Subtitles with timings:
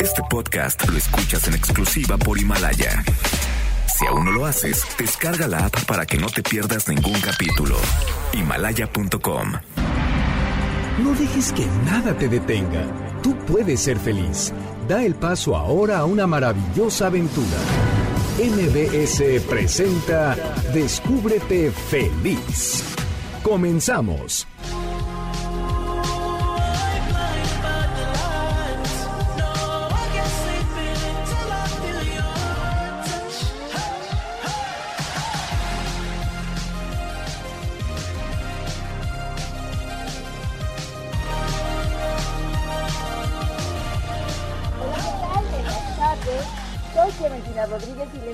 [0.00, 3.02] Este podcast lo escuchas en exclusiva por Himalaya.
[3.96, 7.76] Si aún no lo haces, descarga la app para que no te pierdas ningún capítulo.
[8.32, 9.52] Himalaya.com.
[11.02, 12.84] No dejes que nada te detenga.
[13.22, 14.52] Tú puedes ser feliz.
[14.88, 17.58] Da el paso ahora a una maravillosa aventura.
[18.38, 20.36] MBS presenta
[20.72, 22.84] Descúbrete feliz.
[23.42, 24.46] Comenzamos.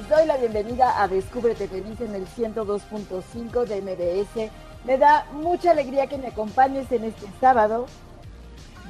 [0.08, 4.50] Doy la bienvenida a Descúbrete Feliz en el 102.5 de MBS.
[4.84, 7.86] Me da mucha alegría que me acompañes en este sábado,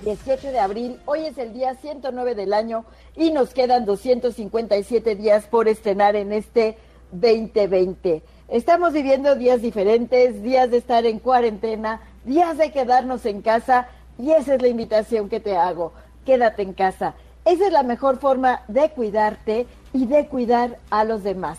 [0.02, 0.98] 18 de abril.
[1.04, 6.32] Hoy es el día 109 del año y nos quedan 257 días por estrenar en
[6.32, 6.78] este
[7.12, 8.22] 2020.
[8.48, 14.32] Estamos viviendo días diferentes, días de estar en cuarentena, días de quedarnos en casa y
[14.32, 15.92] esa es la invitación que te hago.
[16.24, 17.14] Quédate en casa.
[17.44, 21.58] Esa es la mejor forma de cuidarte y de cuidar a los demás.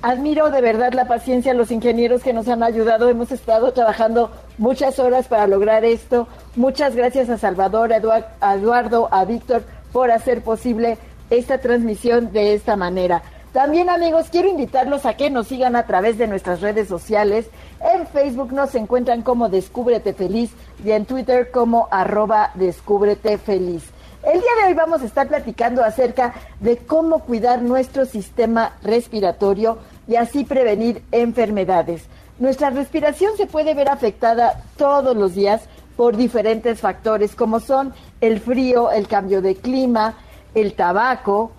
[0.05, 3.09] admiro de verdad la paciencia de los ingenieros que nos han ayudado.
[3.09, 4.29] Hemos estado trabajando
[4.59, 6.27] muchas horas para lograr esto.
[6.55, 10.99] Muchas gracias a Salvador, a Eduardo, a Víctor por hacer posible
[11.31, 13.23] esta transmisión de esta manera.
[13.55, 17.47] También amigos, quiero invitarlos a que nos sigan a través de nuestras redes sociales.
[17.79, 20.51] En Facebook nos encuentran como Descúbrete Feliz
[20.83, 23.85] y en Twitter como arroba Descúbrete Feliz.
[24.23, 29.77] El día de hoy vamos a estar platicando acerca de cómo cuidar nuestro sistema respiratorio
[30.05, 32.07] y así prevenir enfermedades.
[32.39, 35.61] Nuestra respiración se puede ver afectada todos los días
[35.95, 40.15] por diferentes factores como son el frío, el cambio de clima,
[40.55, 41.53] el tabaco.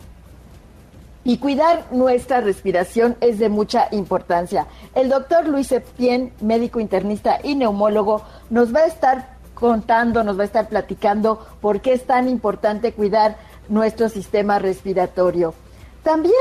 [1.28, 4.68] Y cuidar nuestra respiración es de mucha importancia.
[4.94, 10.42] El doctor Luis Septien, médico internista y neumólogo, nos va a estar contando, nos va
[10.42, 13.38] a estar platicando por qué es tan importante cuidar
[13.68, 15.52] nuestro sistema respiratorio.
[16.04, 16.36] También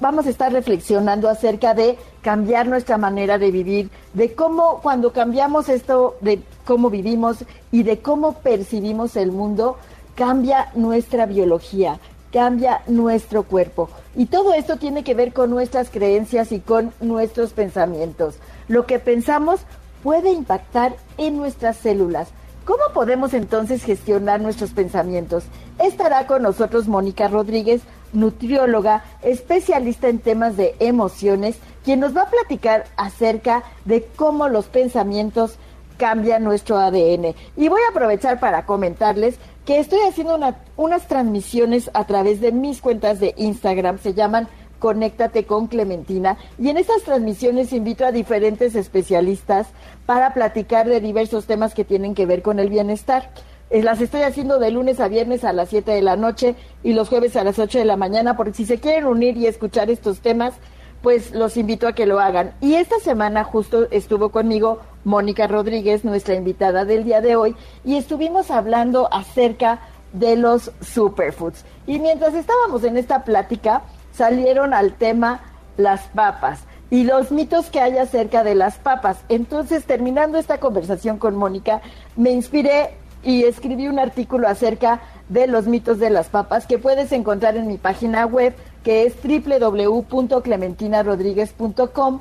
[0.00, 5.68] vamos a estar reflexionando acerca de cambiar nuestra manera de vivir, de cómo cuando cambiamos
[5.68, 9.76] esto, de cómo vivimos y de cómo percibimos el mundo,
[10.16, 12.00] cambia nuestra biología,
[12.32, 13.88] cambia nuestro cuerpo.
[14.18, 18.34] Y todo esto tiene que ver con nuestras creencias y con nuestros pensamientos.
[18.66, 19.60] Lo que pensamos
[20.02, 22.30] puede impactar en nuestras células.
[22.64, 25.44] ¿Cómo podemos entonces gestionar nuestros pensamientos?
[25.78, 32.30] Estará con nosotros Mónica Rodríguez, nutrióloga, especialista en temas de emociones, quien nos va a
[32.30, 35.58] platicar acerca de cómo los pensamientos
[35.96, 37.36] cambian nuestro ADN.
[37.56, 39.36] Y voy a aprovechar para comentarles
[39.68, 40.40] que estoy haciendo
[40.78, 44.48] unas transmisiones a través de mis cuentas de Instagram, se llaman
[44.78, 46.38] Conéctate con Clementina.
[46.58, 49.66] Y en estas transmisiones invito a diferentes especialistas
[50.06, 53.30] para platicar de diversos temas que tienen que ver con el bienestar.
[53.68, 56.94] Eh, las estoy haciendo de lunes a viernes a las 7 de la noche y
[56.94, 59.90] los jueves a las 8 de la mañana, porque si se quieren unir y escuchar
[59.90, 60.54] estos temas,
[61.02, 62.54] pues los invito a que lo hagan.
[62.60, 67.96] Y esta semana justo estuvo conmigo Mónica Rodríguez, nuestra invitada del día de hoy, y
[67.96, 69.80] estuvimos hablando acerca
[70.12, 71.64] de los superfoods.
[71.86, 73.82] Y mientras estábamos en esta plática,
[74.12, 75.40] salieron al tema
[75.76, 79.18] las papas y los mitos que hay acerca de las papas.
[79.28, 81.82] Entonces, terminando esta conversación con Mónica,
[82.16, 87.12] me inspiré y escribí un artículo acerca de los mitos de las papas que puedes
[87.12, 88.54] encontrar en mi página web
[88.88, 92.20] que es www.clementinarodríguez.com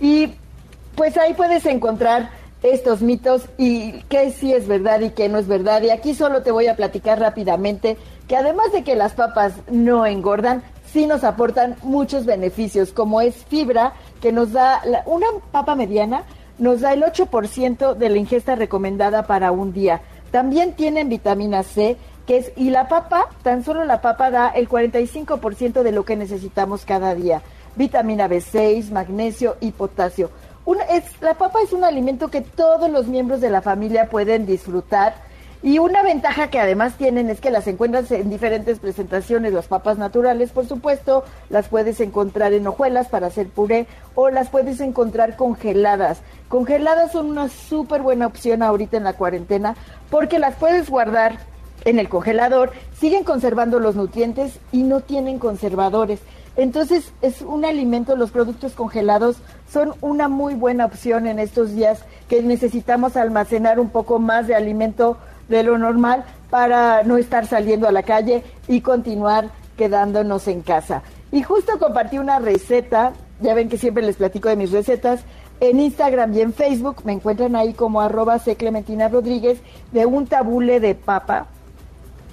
[0.00, 0.32] y
[0.94, 2.30] pues ahí puedes encontrar
[2.62, 5.82] estos mitos y qué sí es verdad y qué no es verdad.
[5.82, 7.98] Y aquí solo te voy a platicar rápidamente
[8.28, 13.34] que además de que las papas no engordan, sí nos aportan muchos beneficios, como es
[13.34, 13.92] fibra,
[14.22, 16.22] que nos da una papa mediana,
[16.58, 20.00] nos da el 8% de la ingesta recomendada para un día.
[20.30, 24.68] También tienen vitamina C, que es, y la papa, tan solo la papa da el
[24.68, 27.42] 45% de lo que necesitamos cada día.
[27.76, 30.30] Vitamina B6, magnesio y potasio.
[30.90, 35.14] es, la papa es un alimento que todos los miembros de la familia pueden disfrutar
[35.62, 39.98] y una ventaja que además tienen es que las encuentras en diferentes presentaciones, las papas
[39.98, 45.34] naturales, por supuesto, las puedes encontrar en hojuelas para hacer puré o las puedes encontrar
[45.34, 46.20] congeladas.
[46.48, 49.76] Congeladas son una súper buena opción ahorita en la cuarentena
[50.10, 51.38] porque las puedes guardar
[51.86, 56.20] en el congelador, siguen conservando los nutrientes y no tienen conservadores.
[56.56, 59.36] Entonces es un alimento, los productos congelados
[59.72, 64.54] son una muy buena opción en estos días que necesitamos almacenar un poco más de
[64.54, 65.16] alimento
[65.48, 71.02] de lo normal para no estar saliendo a la calle y continuar quedándonos en casa.
[71.30, 75.20] Y justo compartí una receta, ya ven que siempre les platico de mis recetas,
[75.60, 79.58] en Instagram y en Facebook me encuentran ahí como arroba C Clementina Rodríguez
[79.92, 81.46] de un tabule de papa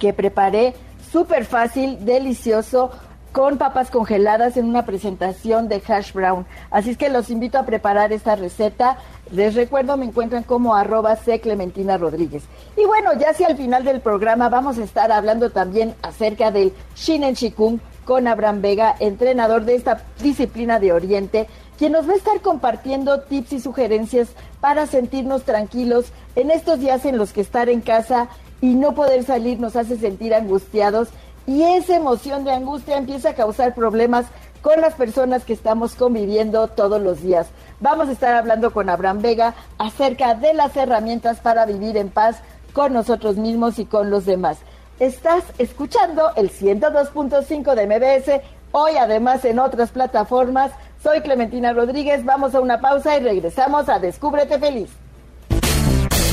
[0.04, 0.74] que preparé
[1.10, 2.90] súper fácil, delicioso,
[3.32, 6.44] con papas congeladas en una presentación de hash brown.
[6.70, 8.98] Así es que los invito a preparar esta receta.
[9.30, 12.42] Les recuerdo, me encuentran como arroba C Clementina Rodríguez.
[12.76, 16.74] Y bueno, ya hacia el final del programa vamos a estar hablando también acerca del
[16.94, 21.48] Shinen Shikun con Abraham Vega, entrenador de esta disciplina de Oriente,
[21.78, 24.28] quien nos va a estar compartiendo tips y sugerencias
[24.60, 28.28] para sentirnos tranquilos en estos días en los que estar en casa
[28.64, 31.08] y no poder salir nos hace sentir angustiados
[31.46, 34.24] y esa emoción de angustia empieza a causar problemas
[34.62, 37.48] con las personas que estamos conviviendo todos los días.
[37.80, 42.38] Vamos a estar hablando con Abraham Vega acerca de las herramientas para vivir en paz
[42.72, 44.56] con nosotros mismos y con los demás.
[44.98, 50.70] Estás escuchando el 102.5 de MBS, hoy además en otras plataformas.
[51.02, 54.88] Soy Clementina Rodríguez, vamos a una pausa y regresamos a Descúbrete Feliz.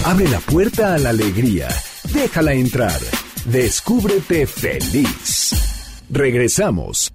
[0.05, 1.67] Abre la puerta a la alegría,
[2.13, 2.99] déjala entrar.
[3.45, 6.01] Descúbrete feliz.
[6.09, 7.11] Regresamos.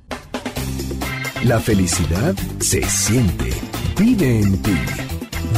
[1.44, 3.50] La felicidad se siente,
[3.98, 4.76] vive en ti.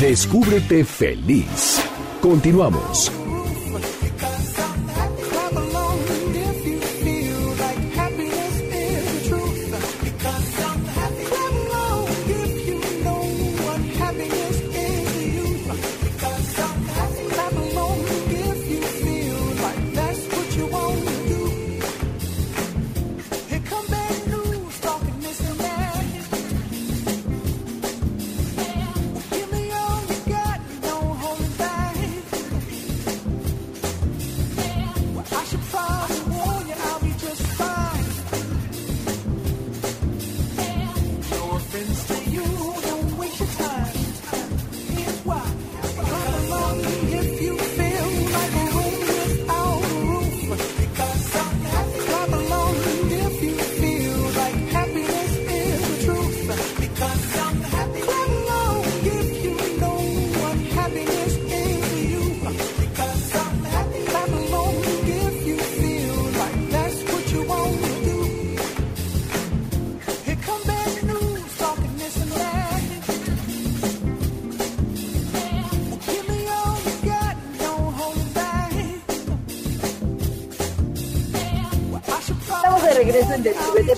[0.01, 1.81] Descúbrete feliz.
[2.21, 3.11] Continuamos.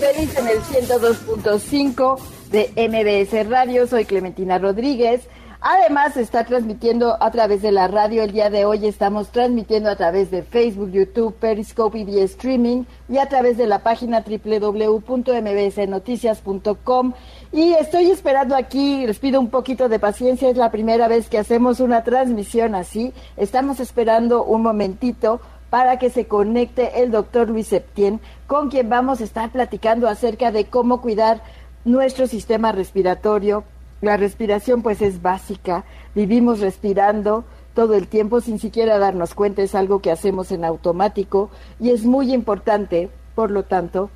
[0.00, 2.18] Feliz en el 102.5
[2.50, 3.86] de MBS Radio.
[3.86, 5.28] Soy Clementina Rodríguez.
[5.60, 8.22] Además, está transmitiendo a través de la radio.
[8.22, 13.18] El día de hoy estamos transmitiendo a través de Facebook, YouTube, Periscope y streaming y
[13.18, 17.12] a través de la página www.mbsnoticias.com.
[17.52, 21.36] Y estoy esperando aquí, les pido un poquito de paciencia, es la primera vez que
[21.36, 23.12] hacemos una transmisión así.
[23.36, 29.20] Estamos esperando un momentito para que se conecte el doctor Luis Septién, con quien vamos
[29.20, 31.42] a estar platicando acerca de cómo cuidar
[31.84, 33.64] nuestro sistema respiratorio.
[34.02, 35.84] La respiración pues es básica,
[36.14, 41.50] vivimos respirando todo el tiempo sin siquiera darnos cuenta, es algo que hacemos en automático
[41.78, 44.10] y es muy importante, por lo tanto,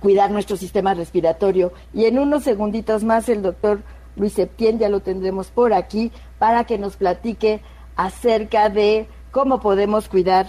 [0.00, 1.72] cuidar nuestro sistema respiratorio.
[1.94, 3.80] Y en unos segunditos más el doctor
[4.16, 7.62] Luis Septién ya lo tendremos por aquí para que nos platique
[7.96, 10.48] acerca de cómo podemos cuidar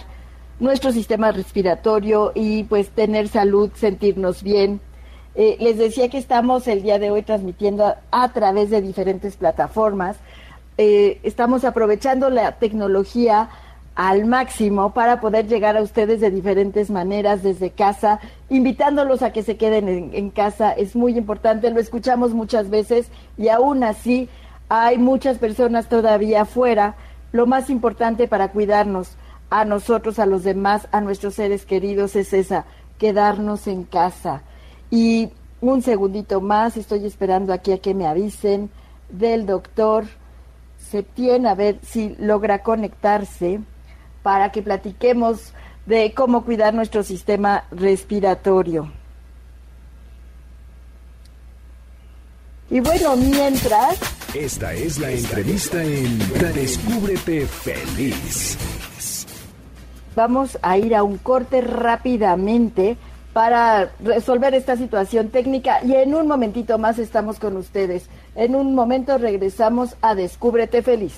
[0.58, 4.80] nuestro sistema respiratorio y pues tener salud, sentirnos bien.
[5.36, 10.16] Eh, les decía que estamos el día de hoy transmitiendo a, través de diferentes plataformas.
[10.76, 13.48] Eh, estamos aprovechando la tecnología
[13.94, 18.18] al máximo para poder llegar a ustedes de diferentes maneras desde casa,
[18.48, 20.72] invitándolos a que se queden en, casa.
[20.72, 23.06] Es muy importante, lo escuchamos muchas veces
[23.38, 24.28] y aún así
[24.68, 26.96] hay muchas personas todavía afuera.
[27.32, 29.16] Lo más importante para cuidarnos
[29.50, 32.64] a nosotros, a los demás, a nuestros seres queridos es esa,
[32.98, 34.42] quedarnos en casa.
[34.90, 38.70] Y un segundito más, estoy esperando aquí a que me avisen
[39.08, 40.06] del doctor
[40.78, 43.60] Septién, a ver si logra conectarse
[44.22, 45.52] para que platiquemos
[45.86, 48.90] de cómo cuidar nuestro sistema respiratorio.
[52.70, 54.19] Y bueno, mientras...
[54.34, 56.18] Esta es la entrevista en
[56.54, 58.56] Descúbrete Feliz.
[60.14, 62.96] Vamos a ir a un corte rápidamente
[63.32, 68.08] para resolver esta situación técnica y en un momentito más estamos con ustedes.
[68.36, 71.14] En un momento regresamos a Descúbrete Feliz.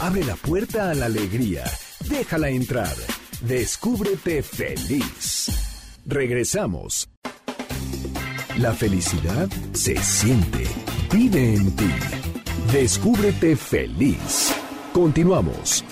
[0.00, 1.64] Abre la puerta a la alegría.
[2.08, 2.94] Déjala entrar.
[3.42, 5.50] Descúbrete feliz.
[6.06, 7.10] Regresamos.
[8.56, 10.81] La felicidad se siente.
[11.12, 11.90] Vive en ti.
[12.72, 14.54] Descúbrete feliz.
[14.92, 15.84] Continuamos.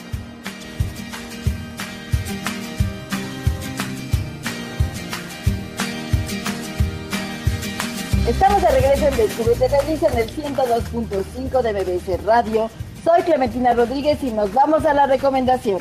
[8.26, 12.70] Estamos de regreso en Descúbrete Feliz en el 102.5 de BBC Radio
[13.04, 15.78] soy Clementina Rodríguez y nos vamos a la recomendación.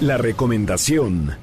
[0.00, 1.36] La recomendación.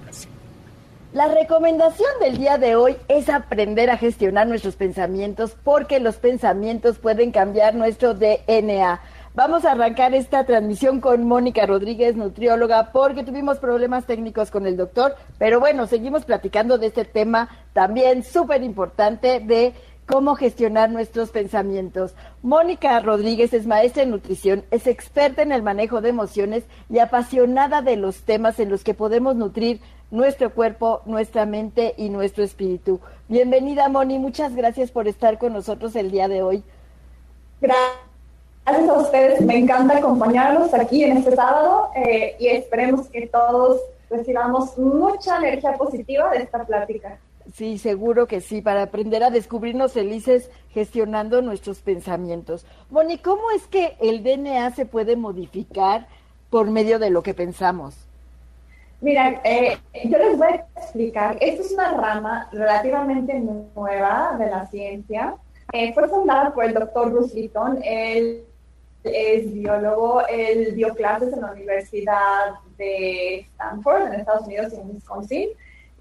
[1.14, 6.98] La recomendación del día de hoy es aprender a gestionar nuestros pensamientos porque los pensamientos
[6.98, 9.00] pueden cambiar nuestro DNA.
[9.36, 14.76] Vamos a arrancar esta transmisión con Mónica Rodríguez, nutrióloga, porque tuvimos problemas técnicos con el
[14.76, 19.74] doctor, pero bueno, seguimos platicando de este tema también súper importante de
[20.08, 22.16] cómo gestionar nuestros pensamientos.
[22.42, 27.82] Mónica Rodríguez es maestra en nutrición, es experta en el manejo de emociones y apasionada
[27.82, 29.80] de los temas en los que podemos nutrir
[30.14, 33.00] nuestro cuerpo, nuestra mente y nuestro espíritu.
[33.28, 36.64] Bienvenida, Moni, muchas gracias por estar con nosotros el día de hoy.
[37.60, 43.82] Gracias a ustedes, me encanta acompañarlos aquí en este sábado eh, y esperemos que todos
[44.08, 47.18] recibamos mucha energía positiva de esta plática.
[47.56, 52.68] Sí, seguro que sí, para aprender a descubrirnos felices gestionando nuestros pensamientos.
[52.92, 56.08] Moni, ¿cómo es que el DNA se puede modificar
[56.52, 57.96] por medio de lo que pensamos?
[59.04, 61.38] Mira, eh, yo les voy a explicar.
[61.42, 65.36] Esta es una rama relativamente nueva de la ciencia.
[65.74, 67.80] Eh, fue fundada por el doctor Bruce Litton.
[67.84, 68.46] Él
[69.04, 74.92] es biólogo, él dio clases en la Universidad de Stanford, en Estados Unidos y en
[74.92, 75.50] Wisconsin.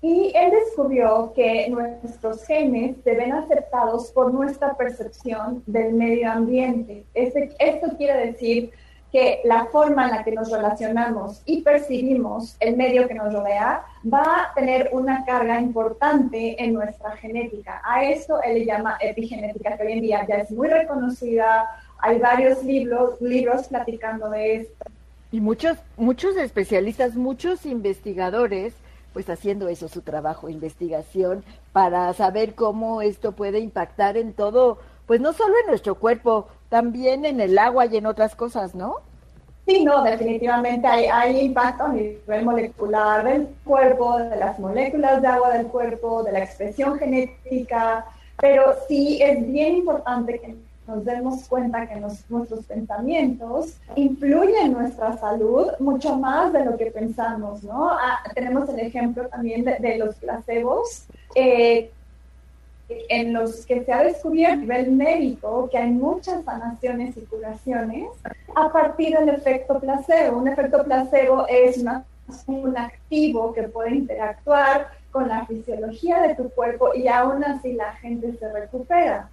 [0.01, 7.05] Y él descubrió que nuestros genes se ven aceptados por nuestra percepción del medio ambiente.
[7.15, 8.71] Este, esto quiere decir
[9.13, 13.85] que la forma en la que nos relacionamos y percibimos el medio que nos rodea
[14.13, 17.83] va a tener una carga importante en nuestra genética.
[17.85, 21.69] A eso él le llama epigenética, que hoy en día ya es muy reconocida.
[21.99, 24.85] Hay varios libros, libros platicando de esto.
[25.31, 28.75] Y muchos, muchos especialistas, muchos investigadores
[29.13, 35.21] pues haciendo eso su trabajo, investigación, para saber cómo esto puede impactar en todo, pues
[35.21, 38.95] no solo en nuestro cuerpo, también en el agua y en otras cosas, ¿no?
[39.67, 45.29] Sí, no, definitivamente hay, hay impacto a nivel molecular del cuerpo, de las moléculas de
[45.29, 48.07] agua del cuerpo, de la expresión genética,
[48.41, 55.19] pero sí es bien importante que nos demos cuenta que nuestros pensamientos influyen en nuestra
[55.19, 57.91] salud mucho más de lo que pensamos, ¿no?
[57.91, 61.91] Ah, tenemos el ejemplo también de, los placebos, eh,
[63.09, 68.09] en los que se ha descubierto a nivel médico que hay muchas sanaciones y curaciones
[68.55, 70.39] a partir del efecto placebo.
[70.39, 71.85] Un efecto placebo es
[72.47, 77.93] un activo que puede interactuar con la fisiología de tu cuerpo y aún así la
[77.95, 79.29] gente se recupera.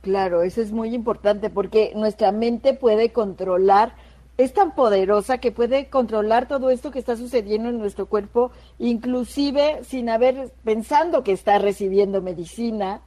[0.00, 3.92] Claro, eso es muy importante porque nuestra mente puede controlar,
[4.36, 9.84] es tan poderosa que puede controlar todo esto que está sucediendo en nuestro cuerpo, inclusive
[9.84, 13.00] sin haber pensando que está recibiendo medicina,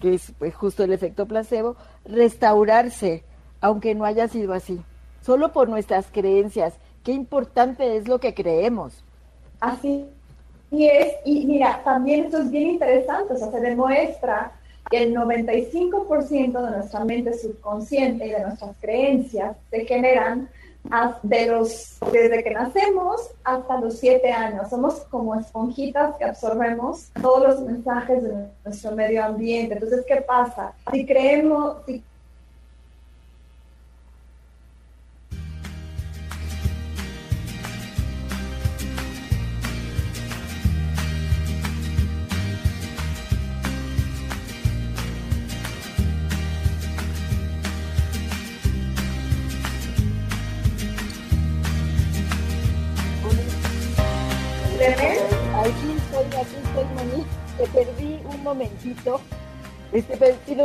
[0.00, 3.24] que es pues, justo el efecto placebo, restaurarse,
[3.60, 4.80] aunque no haya sido así,
[5.20, 6.74] solo por nuestras creencias.
[7.04, 9.04] Qué importante es lo que creemos.
[9.60, 10.06] Así
[10.72, 14.52] y es, y mira, también esto es bien interesante, o sea, se demuestra
[14.90, 20.48] el 95% de nuestra mente subconsciente y de nuestras creencias se generan
[21.22, 24.68] de los, desde que nacemos hasta los 7 años.
[24.68, 29.74] Somos como esponjitas que absorbemos todos los mensajes de nuestro medio ambiente.
[29.74, 30.72] Entonces, ¿qué pasa?
[30.92, 31.76] Si creemos,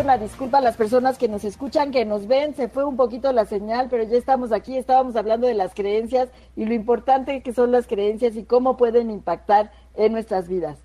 [0.07, 3.33] una disculpa a las personas que nos escuchan, que nos ven, se fue un poquito
[3.33, 7.51] la señal, pero ya estamos aquí, estábamos hablando de las creencias y lo importante que
[7.51, 10.77] son las creencias y cómo pueden impactar en nuestras vidas.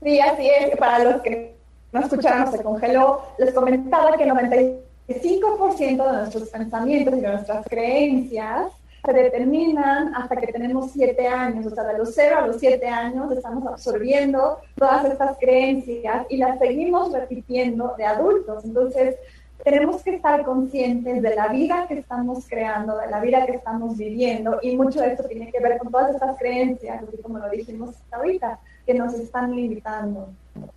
[0.00, 1.56] Sí, así es, para los que
[1.90, 8.66] no escucharon, se congeló, les comentaba que 95% de nuestros pensamientos y de nuestras creencias
[9.04, 12.86] se determinan hasta que tenemos siete años, o sea, de los cero a los siete
[12.86, 18.64] años estamos absorbiendo todas estas creencias y las seguimos repitiendo de adultos.
[18.64, 19.16] Entonces,
[19.64, 23.96] tenemos que estar conscientes de la vida que estamos creando, de la vida que estamos
[23.96, 27.48] viviendo y mucho de esto tiene que ver con todas estas creencias, así como lo
[27.50, 30.28] dijimos ahorita, que nos están limitando.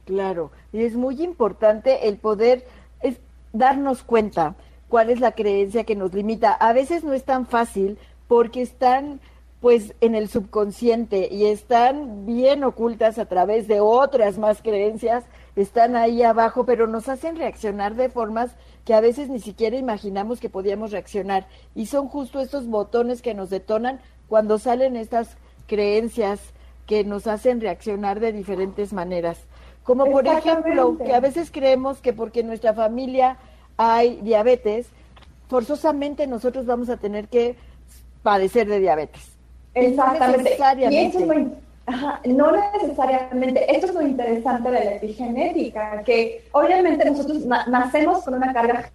[0.06, 2.65] Claro, y es muy importante el poder
[3.01, 3.20] es
[3.53, 4.56] darnos cuenta
[4.89, 6.53] cuál es la creencia que nos limita.
[6.53, 9.20] A veces no es tan fácil porque están
[9.63, 15.24] pues en el subconsciente y están bien ocultas a través de otras más creencias,
[15.56, 18.51] están ahí abajo, pero nos hacen reaccionar de formas
[18.84, 21.48] que a veces ni siquiera imaginamos que podíamos reaccionar.
[21.75, 25.38] Y son justo estos botones que nos detonan cuando salen estas
[25.68, 26.42] creencias
[26.86, 29.38] que nos hacen reaccionar de diferentes maneras.
[29.84, 33.38] Como por ejemplo, que a veces creemos que porque en nuestra familia
[33.77, 34.88] hay diabetes,
[35.48, 37.56] forzosamente nosotros vamos a tener que
[38.24, 39.34] padecer de diabetes.
[39.75, 40.58] Exactamente.
[42.24, 48.36] Y no necesariamente, esto es lo interesante de la epigenética, que obviamente nosotros nacemos con
[48.36, 48.89] una carga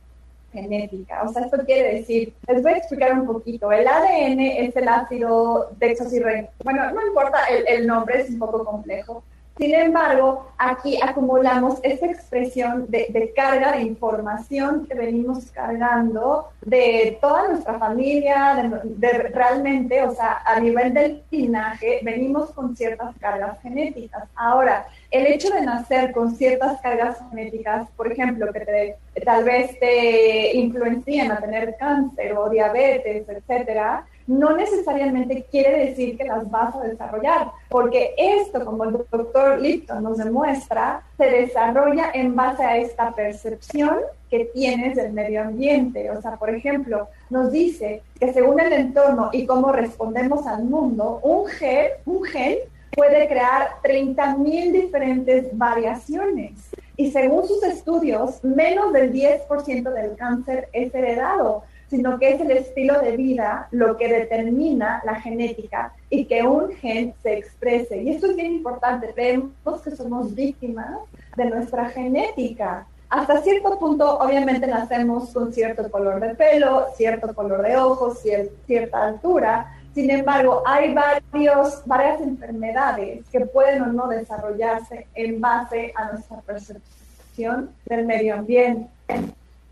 [0.53, 4.75] genética, o sea, esto quiere decir, les voy a explicar un poquito, el ADN es
[4.75, 9.23] el ácido desoxirribonucleico, bueno, no importa el, el nombre, es un poco complejo,
[9.59, 17.49] sin embargo, aquí acumulamos esa expresión de, carga de información que venimos cargando de toda
[17.49, 24.29] nuestra familia, de, realmente, o sea, a nivel del linaje, venimos con ciertas cargas genéticas.
[24.37, 29.77] Ahora, el hecho de nacer con ciertas cargas genéticas, por ejemplo, que te, tal vez
[29.81, 36.77] te influencien a tener cáncer o diabetes, etcétera, no necesariamente quiere decir que las vas
[36.77, 42.77] a desarrollar, porque esto, como el doctor Lipton nos demuestra, se desarrolla en base a
[42.77, 43.97] esta percepción
[44.31, 46.11] que tienes del medio ambiente.
[46.11, 51.21] O sea, por ejemplo, nos dice que según el entorno y cómo respondemos al mundo,
[51.23, 52.59] un gen, un gen
[52.95, 56.53] puede crear 30.000 diferentes variaciones.
[56.97, 62.51] Y según sus estudios, menos del 10% del cáncer es heredado sino que es el
[62.51, 68.03] estilo de vida lo que determina la genética y que un gen se exprese.
[68.03, 70.99] Y esto es bien importante, vemos que somos víctimas
[71.37, 72.87] de nuestra genética.
[73.09, 78.21] Hasta cierto punto, obviamente, nacemos con cierto color de pelo, cierto color de ojos,
[78.67, 79.75] cierta altura.
[79.95, 86.37] Sin embargo, hay varios, varias enfermedades que pueden o no desarrollarse en base a nuestra
[86.43, 88.91] percepción del medio ambiente.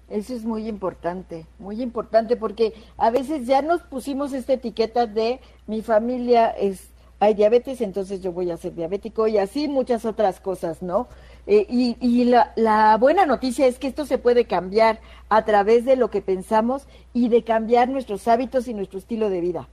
[0.08, 5.40] Eso es muy importante, muy importante porque a veces ya nos pusimos esta etiqueta de
[5.66, 10.38] mi familia es hay diabetes, entonces yo voy a ser diabético y así muchas otras
[10.38, 11.08] cosas, ¿no?
[11.46, 15.84] Eh, y y la, la buena noticia es que esto se puede cambiar a través
[15.86, 19.68] de lo que pensamos y de cambiar nuestros hábitos y nuestro estilo de vida.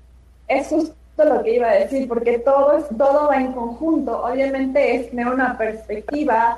[0.48, 4.24] Es justo lo que iba a decir, porque todo, es, todo va en conjunto.
[4.24, 6.58] Obviamente es tener una perspectiva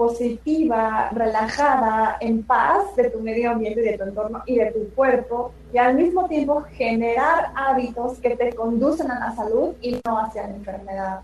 [0.00, 5.52] positiva, relajada, en paz de tu medio ambiente, de tu entorno y de tu cuerpo,
[5.74, 10.46] y al mismo tiempo generar hábitos que te conducen a la salud y no hacia
[10.46, 11.20] la enfermedad.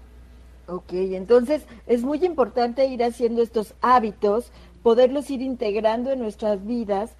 [0.68, 7.12] Ok, entonces es muy importante ir haciendo estos hábitos, poderlos ir integrando en nuestras vidas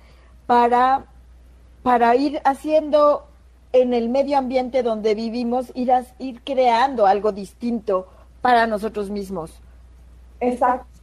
[0.47, 1.07] para,
[1.83, 3.29] para ir haciendo
[3.73, 8.09] en el medio ambiente donde vivimos, ir, ir creando algo distinto
[8.43, 9.59] para nosotros mismos.
[10.39, 10.96] Exacto.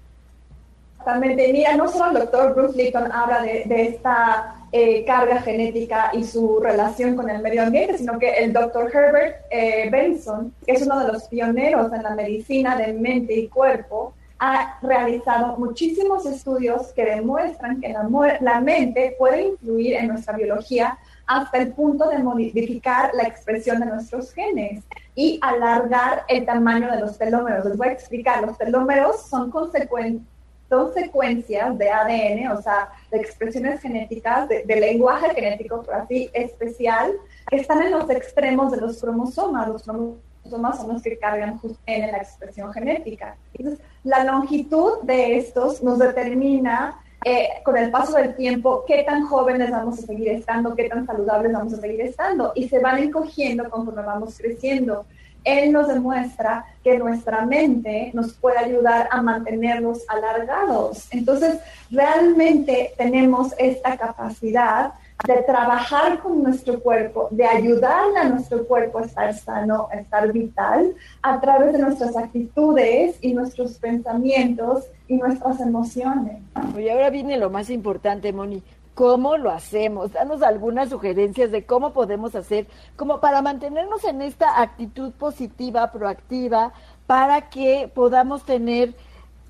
[1.04, 1.52] Exactamente.
[1.52, 6.62] Mira, no solo el doctor Bruce Lipton habla de, esta eh, carga genética y su
[6.62, 11.06] relación con el medio ambiente, sino que el doctor Herbert eh, Benson, que es uno
[11.06, 17.04] de los pioneros en la medicina de mente y cuerpo, ha realizado muchísimos estudios que
[17.04, 17.94] demuestran que
[18.40, 23.88] la, mente puede influir en nuestra biología hasta el punto de modificar la expresión de
[23.88, 24.84] nuestros genes
[25.16, 27.66] y alargar el tamaño de los telómeros.
[27.66, 30.33] Les voy a explicar, los telómeros son consecuentes
[30.74, 37.14] son secuencias de ADN, o sea, de expresiones genéticas, de, lenguaje genético, por así, especial,
[37.48, 39.68] que están en los extremos de los cromosomas.
[39.68, 43.38] Los cromosomas son los que cargan justo en la expresión genética.
[43.54, 49.28] Entonces, la longitud de estos nos determina eh, con el paso del tiempo qué tan
[49.28, 52.98] jóvenes vamos a seguir estando, qué tan saludables vamos a seguir estando, y se van
[52.98, 55.06] encogiendo conforme vamos creciendo.
[55.44, 61.08] Él nos demuestra que nuestra mente nos puede ayudar a mantenerlos alargados.
[61.12, 64.94] Entonces, realmente tenemos esta capacidad
[65.28, 70.32] de trabajar con nuestro cuerpo, de ayudarle a nuestro cuerpo a estar sano, a estar
[70.34, 76.42] vital, a través de nuestras actitudes y nuestros pensamientos y nuestras emociones.
[76.78, 78.62] Y ahora viene lo más importante, Moni.
[78.94, 80.14] ¿Cómo lo hacemos?
[80.14, 86.74] Danos algunas sugerencias de cómo podemos hacer, como para mantenernos en esta actitud positiva, proactiva,
[87.08, 88.94] para que podamos tener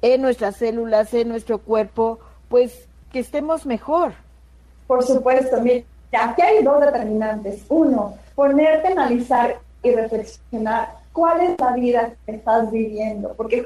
[0.01, 4.13] en nuestras células, en nuestro cuerpo, pues que estemos mejor.
[4.88, 5.84] Por supuesto, mira,
[6.19, 7.65] aquí hay dos determinantes.
[7.69, 13.63] Uno, ponerte a analizar y reflexionar cuál es la vida que estás viviendo, porque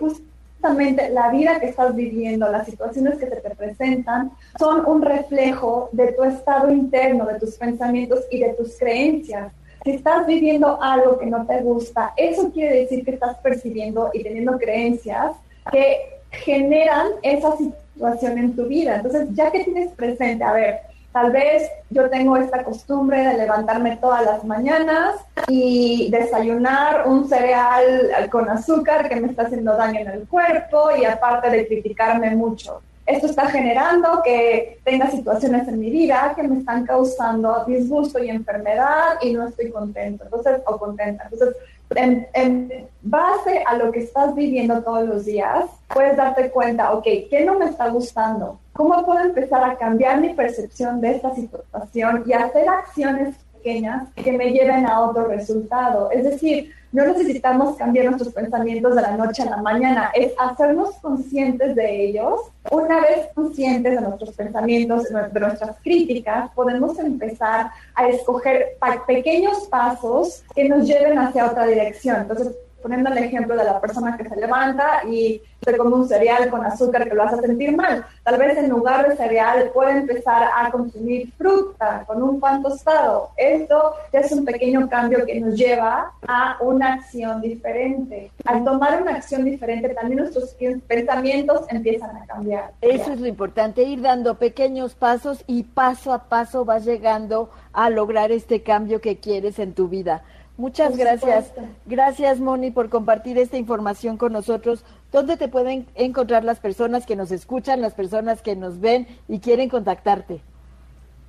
[0.58, 5.89] justamente la vida que estás viviendo, las situaciones que se te presentan, son un reflejo
[5.91, 9.52] de tu estado interno, de tus pensamientos y de tus creencias.
[9.84, 14.24] Si estás viviendo algo que no te gusta, eso quiere decir que estás percibiendo y
[14.24, 15.34] teniendo creencias
[15.72, 18.98] que generan esa situación en tu vida.
[18.98, 20.80] Entonces, ya que tienes presente, a ver,
[21.20, 25.16] Tal vez yo tengo esta costumbre de levantarme todas las mañanas
[25.48, 31.06] y desayunar un cereal con azúcar que me está haciendo daño en el cuerpo y
[31.06, 32.84] aparte de criticarme mucho.
[33.08, 38.30] Esto está generando que tenga situaciones en mi vida que me están causando disgusto y
[38.30, 41.24] enfermedad y no estoy contento, entonces, o contenta.
[41.24, 41.56] Entonces,
[41.95, 47.45] en, base a lo que estás viviendo todos los días, puedes darte cuenta, ok, ¿qué
[47.45, 48.60] no me está gustando?
[48.73, 54.32] ¿Cómo puedo empezar a cambiar mi percepción de esta situación y hacer acciones pequeñas que
[54.32, 56.12] me lleven a otro resultado?
[56.12, 60.96] Es decir, no necesitamos cambiar nuestros pensamientos de la noche a la mañana, es hacernos
[60.96, 62.39] conscientes de ellos.
[62.72, 70.43] Una vez conscientes de nuestros pensamientos, de nuestras críticas, podemos empezar a escoger pequeños pasos
[70.56, 72.22] que nos lleven hacia otra dirección.
[72.22, 76.50] Entonces, poniendo el ejemplo de la persona que se levanta y se come un cereal
[76.50, 78.06] con azúcar que lo hace sentir mal.
[78.24, 83.32] Tal vez en lugar de cereal puede empezar a consumir fruta con un pan tostado.
[83.36, 88.32] Esto es un pequeño cambio que nos lleva a una acción diferente.
[88.46, 90.56] Al tomar una acción diferente, también nuestros
[90.88, 92.72] pensamientos empiezan a cambiar.
[92.82, 97.90] Eso es lo importante, ir dando pequeños pasos y paso a paso vas llegando a
[97.90, 100.24] lograr este cambio que quieres en tu vida.
[100.58, 101.54] Muchas gracias.
[101.86, 104.84] Gracias, Moni, por compartir esta información con nosotros.
[105.12, 109.38] ¿Dónde te pueden encontrar las personas que nos escuchan, las personas que nos ven y
[109.39, 110.41] quieren contactarte?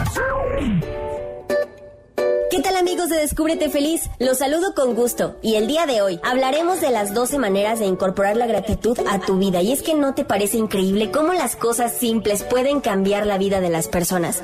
[2.51, 4.11] ¿Qué tal amigos de Descúbrete Feliz?
[4.19, 7.87] Los saludo con gusto y el día de hoy hablaremos de las 12 maneras de
[7.87, 9.63] incorporar la gratitud a tu vida.
[9.63, 13.61] Y es que no te parece increíble cómo las cosas simples pueden cambiar la vida
[13.61, 14.43] de las personas.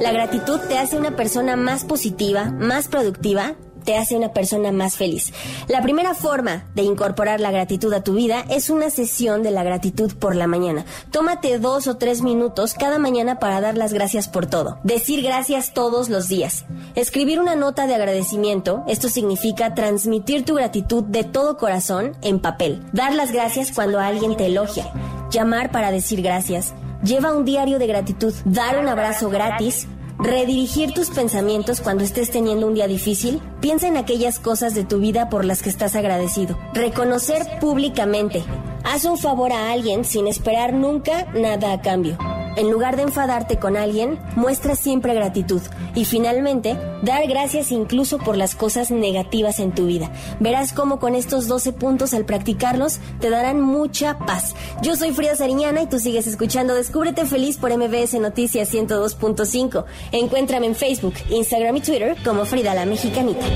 [0.00, 3.56] La gratitud te hace una persona más positiva, más productiva
[3.88, 5.32] te hace una persona más feliz.
[5.66, 9.62] La primera forma de incorporar la gratitud a tu vida es una sesión de la
[9.62, 10.84] gratitud por la mañana.
[11.10, 14.78] Tómate dos o tres minutos cada mañana para dar las gracias por todo.
[14.84, 16.66] Decir gracias todos los días.
[16.96, 18.84] Escribir una nota de agradecimiento.
[18.88, 22.82] Esto significa transmitir tu gratitud de todo corazón en papel.
[22.92, 24.92] Dar las gracias cuando alguien te elogia.
[25.30, 26.74] Llamar para decir gracias.
[27.02, 28.34] Lleva un diario de gratitud.
[28.44, 29.86] Dar un abrazo gratis
[30.18, 33.40] Redirigir tus pensamientos cuando estés teniendo un día difícil.
[33.60, 36.58] Piensa en aquellas cosas de tu vida por las que estás agradecido.
[36.74, 38.42] Reconocer públicamente.
[38.82, 42.18] Haz un favor a alguien sin esperar nunca nada a cambio.
[42.56, 45.62] En lugar de enfadarte con alguien, muestra siempre gratitud.
[45.94, 50.10] Y finalmente, dar gracias incluso por las cosas negativas en tu vida.
[50.40, 54.54] Verás cómo con estos 12 puntos al practicarlos te darán mucha paz.
[54.82, 59.84] Yo soy Frida Sariñana y tú sigues escuchando Descúbrete Feliz por MBS Noticias 102.5.
[60.12, 63.46] Encuéntrame en Facebook, Instagram y Twitter como Frida la Mexicanita.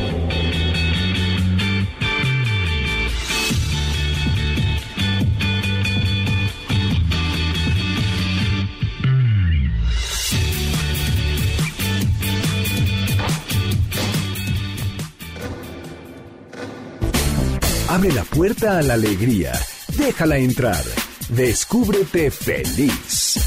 [18.02, 19.52] Abre la puerta a la alegría.
[19.96, 20.82] Déjala entrar.
[21.28, 23.38] Descúbrete feliz.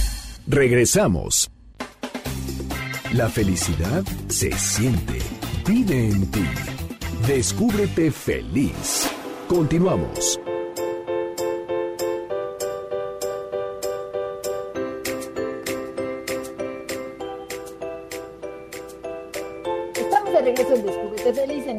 [0.48, 1.52] Regresamos.
[3.12, 5.20] La felicidad se siente
[5.68, 6.46] vive en ti.
[7.28, 9.10] Descúbrete feliz.
[9.50, 10.40] Continuamos.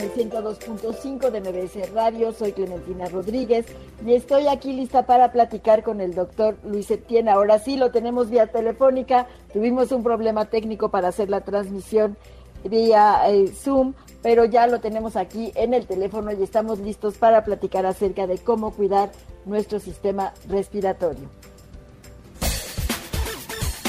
[0.07, 2.33] El 102.5 de MBS Radio.
[2.33, 3.67] Soy Clementina Rodríguez
[4.05, 7.31] y estoy aquí lista para platicar con el doctor Luis Etienne.
[7.31, 9.27] Ahora sí lo tenemos vía telefónica.
[9.53, 12.17] Tuvimos un problema técnico para hacer la transmisión
[12.65, 17.45] vía eh, Zoom, pero ya lo tenemos aquí en el teléfono y estamos listos para
[17.45, 19.11] platicar acerca de cómo cuidar
[19.45, 21.29] nuestro sistema respiratorio.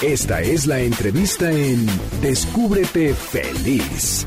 [0.02, 1.88] Esta es la entrevista en
[2.22, 4.26] Descúbrete Feliz.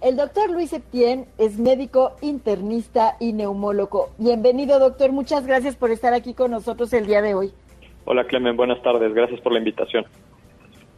[0.00, 4.08] El doctor Luis Etienne es médico internista y neumólogo.
[4.16, 5.12] Bienvenido, doctor.
[5.12, 7.52] Muchas gracias por estar aquí con nosotros el día de hoy.
[8.06, 8.56] Hola, Clemen.
[8.56, 9.12] Buenas tardes.
[9.12, 10.06] Gracias por la invitación.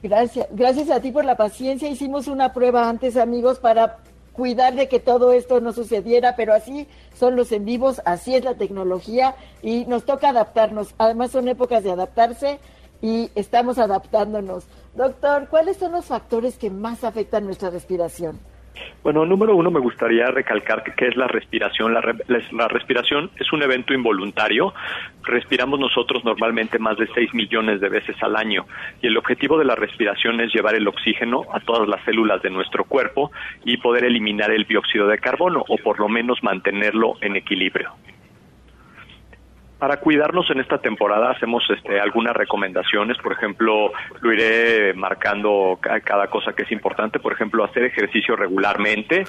[0.04, 1.88] Gracias, gracias a ti por la paciencia.
[1.88, 3.98] Hicimos una prueba antes, amigos, para
[4.34, 8.44] cuidar de que todo esto no sucediera, pero así son los en vivos, así es
[8.44, 10.94] la tecnología y nos toca adaptarnos.
[10.98, 12.60] Además son épocas de adaptarse
[13.00, 14.64] y estamos adaptándonos.
[14.94, 18.38] Doctor, ¿cuáles son los factores que más afectan nuestra respiración?
[19.02, 21.92] Bueno, número uno, me gustaría recalcar que, es la respiración.
[21.92, 22.00] La,
[22.52, 24.72] la, respiración es un evento involuntario.
[25.24, 28.64] Respiramos nosotros normalmente más de 6 millones de veces al año
[29.00, 32.50] y el objetivo de la respiración es llevar el oxígeno a todas las células de
[32.50, 33.32] nuestro cuerpo
[33.64, 37.90] y poder eliminar el dióxido de carbono o por lo menos mantenerlo en equilibrio.
[39.82, 43.90] Para cuidarnos en esta temporada hacemos este, algunas recomendaciones, por ejemplo,
[44.20, 49.24] lo iré marcando cada cosa que es importante, por ejemplo, hacer ejercicio regularmente,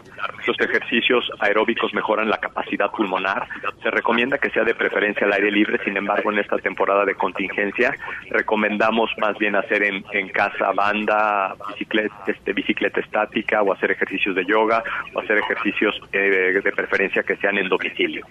[0.46, 3.48] los ejercicios aeróbicos mejoran la capacidad pulmonar,
[3.82, 7.16] se recomienda que sea de preferencia al aire libre, sin embargo, en esta temporada de
[7.16, 7.96] contingencia
[8.30, 14.46] recomendamos más bien hacer en, casa banda, bicicleta, este, bicicleta estática o hacer ejercicios de
[14.46, 14.84] yoga
[15.16, 18.24] o hacer ejercicios eh, de preferencia que sean en domicilio.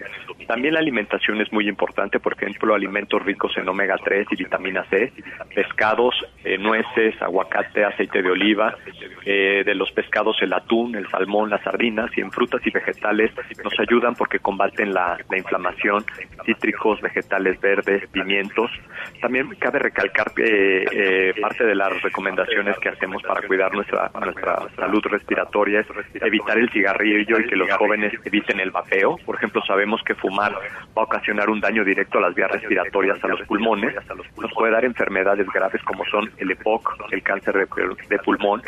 [0.47, 4.83] También la alimentación es muy importante por ejemplo, alimentos ricos en omega 3 y vitamina
[4.89, 5.11] C,
[5.53, 8.75] pescados, eh, nueces, aguacate, aceite de oliva,
[9.25, 13.31] eh, de los pescados el atún, el salmón, las sardinas y en frutas y vegetales
[13.63, 16.05] nos ayudan porque combaten la, inflamación,
[16.45, 18.71] cítricos, vegetales verdes, pimientos.
[19.21, 25.01] También cabe recalcar eh, parte de las recomendaciones que hacemos para cuidar nuestra, nuestra salud
[25.05, 25.87] respiratoria es
[26.21, 29.17] evitar el cigarrillo y que los jóvenes eviten el vapeo.
[29.25, 33.23] Por ejemplo, sabemos que fumar va a ocasionar un daño directo a las vías respiratorias,
[33.23, 33.95] a los pulmones,
[34.37, 37.67] nos puede dar enfermedades graves como son el EPOC, el cáncer
[38.09, 38.61] de, pulmón,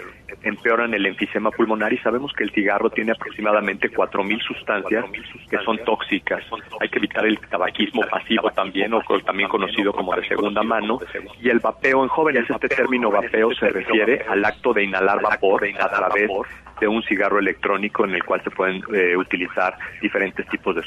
[0.43, 5.06] empeoran el enfisema pulmonar y sabemos que el cigarro tiene aproximadamente 4.000 sustancias
[5.50, 6.43] que son tóxicas.
[6.80, 11.00] Hay que evitar el tabaquismo pasivo también, o también conocido como de segunda mano,
[11.41, 12.50] y el vapeo en jóvenes.
[12.50, 16.30] Este término vapeo se refiere al acto de inhalar vapor a través
[16.80, 20.84] de un cigarro electrónico en el cual se pueden eh, utilizar diferentes tipos de,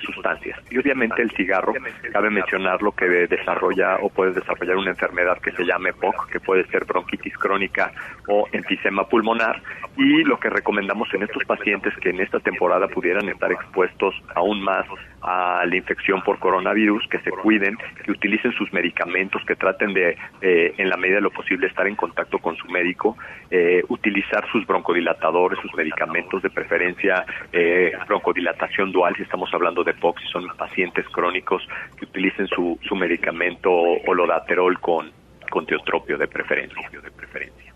[0.00, 0.58] sustancias.
[0.70, 1.72] Y obviamente el cigarro,
[2.12, 6.40] cabe mencionar lo que desarrolla o puede desarrollar una enfermedad que se llama EPOC, que
[6.40, 7.92] puede ser bronquitis crónica
[8.28, 9.62] o enfisema pulmonar.
[9.96, 14.62] Y lo que recomendamos en estos pacientes que en esta temporada pudieran estar expuestos aún
[14.62, 14.86] más
[15.22, 20.16] a la infección por coronavirus, que se cuiden, que utilicen sus medicamentos, que traten de,
[20.40, 23.16] eh, en la medida de lo posible, estar en contacto con su médico,
[23.50, 29.94] eh, utilizar sus broncodilatadores, sus medicamentos de preferencia, eh, broncodilatación dual, si estamos hablando de
[29.94, 31.62] POC, si son pacientes crónicos,
[31.98, 35.10] que utilicen su, su medicamento holodaterol con,
[35.50, 36.90] con teotropio de preferencia.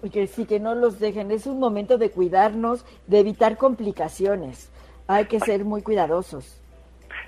[0.00, 1.30] Porque sí, que no los dejen.
[1.30, 4.72] Es un momento de cuidarnos, de evitar complicaciones.
[5.06, 6.63] Hay que ser muy cuidadosos.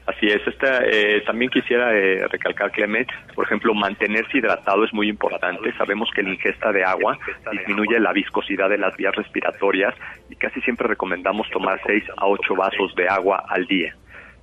[0.07, 5.09] Así es, esta, eh, también quisiera eh, recalcar, Clement, por ejemplo, mantenerse hidratado es muy
[5.09, 5.73] importante.
[5.77, 7.19] Sabemos que la ingesta de agua
[7.51, 9.95] disminuye la viscosidad de las vías respiratorias
[10.31, 13.97] y casi siempre recomendamos tomar 6 a 8 vasos de agua al día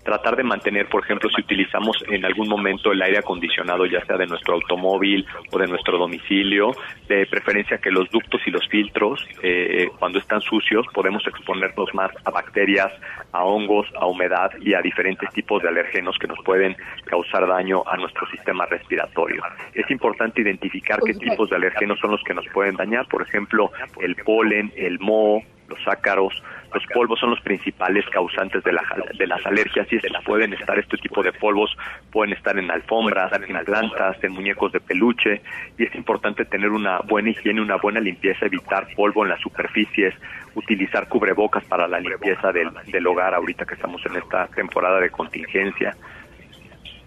[0.04, 4.18] tratar de mantener, por ejemplo, si utilizamos en algún momento el aire acondicionado, ya sea
[4.18, 6.72] de nuestro automóvil o de nuestro domicilio,
[7.08, 12.12] de preferencia que los ductos y los filtros, eh, cuando están sucios, podemos exponernos más
[12.26, 12.92] a bacterias,
[13.32, 17.84] a hongos, a humedad y a diferentes tipos de alergenos que nos pueden causar daño
[17.88, 19.42] a nuestro sistema respiratorio.
[19.74, 23.72] Es importante identificar qué tipos de alergenos son los que nos pueden dañar, por ejemplo,
[24.02, 25.42] el polen, el moho,
[25.74, 26.42] los ácaros,
[26.74, 28.72] los polvos son los principales causantes de,
[29.18, 31.76] de las alergias y pueden estar este tipo de polvos,
[32.12, 35.42] pueden estar en alfombras, en plantas, en muñecos de peluche
[35.78, 40.14] y es importante tener una buena higiene, una buena limpieza, evitar polvo en las superficies,
[40.56, 45.10] utilizar cubrebocas para la limpieza del, del hogar ahorita que estamos en esta temporada de
[45.10, 45.96] contingencia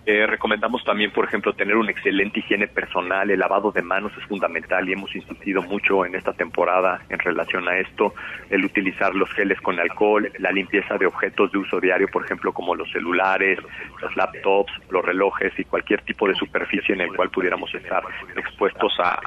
[0.08, 3.28] Eh, recomendamos también, por ejemplo, tener una excelente higiene personal.
[3.28, 7.68] El lavado de manos es fundamental y hemos insistido mucho en esta temporada en relación
[7.68, 8.14] a esto.
[8.48, 12.52] El utilizar los geles con alcohol, la limpieza de objetos de uso diario, por ejemplo,
[12.52, 13.58] como los celulares,
[14.00, 18.04] los laptops, los relojes y cualquier tipo de superficie en el cual pudiéramos estar
[18.36, 19.20] expuestos a,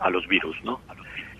[0.00, 0.80] a los virus, ¿no?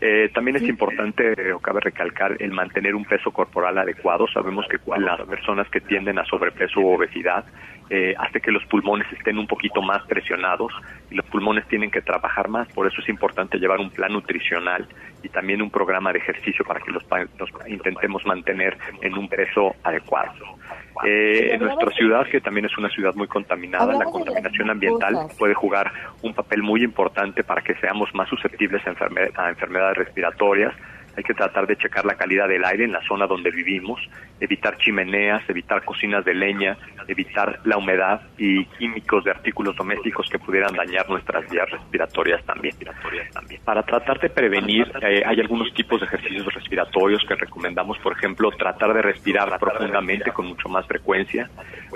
[0.06, 4.26] Eh, también es importante, o cabe recalcar, el mantener un peso corporal adecuado.
[4.28, 7.46] Sabemos que las personas que tienden a sobrepeso u obesidad
[7.88, 10.72] eh, hace que los pulmones estén un poquito más presionados
[11.10, 12.68] y los pulmones tienen que trabajar más.
[12.74, 14.86] Por eso es importante llevar un plan nutricional
[15.22, 17.02] y también un programa de ejercicio para que los,
[17.38, 20.32] los intentemos mantener en un peso adecuado.
[21.04, 25.54] Eh, en nuestra ciudad, que también es una ciudad muy contaminada, la contaminación ambiental puede
[25.54, 25.90] jugar
[26.22, 28.94] un papel muy importante para que seamos más susceptibles a,
[29.42, 30.74] a enfermedades respiratorias,
[31.16, 34.00] hay que tratar de checar la calidad del aire en la zona donde vivimos,
[34.40, 40.38] evitar chimeneas, evitar cocinas de leña, evitar la humedad y químicos de artículos domésticos que
[40.38, 42.74] pudieran dañar nuestras vías respiratorias también.
[43.64, 48.50] Para tratar de prevenir, eh, hay algunos tipos de ejercicios respiratorios que recomendamos, por ejemplo,
[48.50, 51.48] tratar de respirar profundamente con mucho más frecuencia.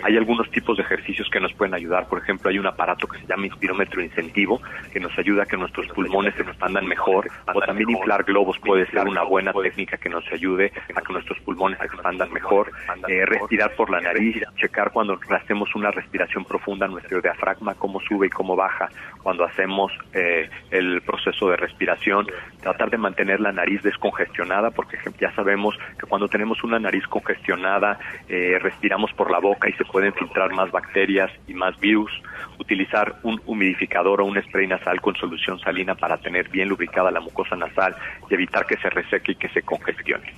[0.05, 3.19] Hay algunos tipos de ejercicios que nos pueden ayudar, por ejemplo, hay un aparato que
[3.19, 4.61] se llama inspirómetro incentivo,
[4.93, 8.87] que nos ayuda a que nuestros pulmones se expandan mejor, o también inflar globos puede
[8.87, 12.71] ser una buena técnica que nos ayude a que nuestros pulmones expandan mejor,
[13.09, 18.27] eh, respirar por la nariz, checar cuando hacemos una respiración profunda nuestro diafragma, cómo sube
[18.27, 18.89] y cómo baja
[19.23, 22.27] cuando hacemos eh, el proceso de respiración,
[22.63, 27.99] tratar de mantener la nariz descongestionada, porque ya sabemos que cuando tenemos una nariz congestionada,
[28.29, 32.11] eh, respiramos por la boca y se pueden filtrar más bacterias y más virus,
[32.59, 37.21] utilizar un humidificador o un spray nasal con solución salina para tener bien lubricada la
[37.21, 37.95] mucosa nasal
[38.31, 40.33] y evitar que se reseque y que se congestione.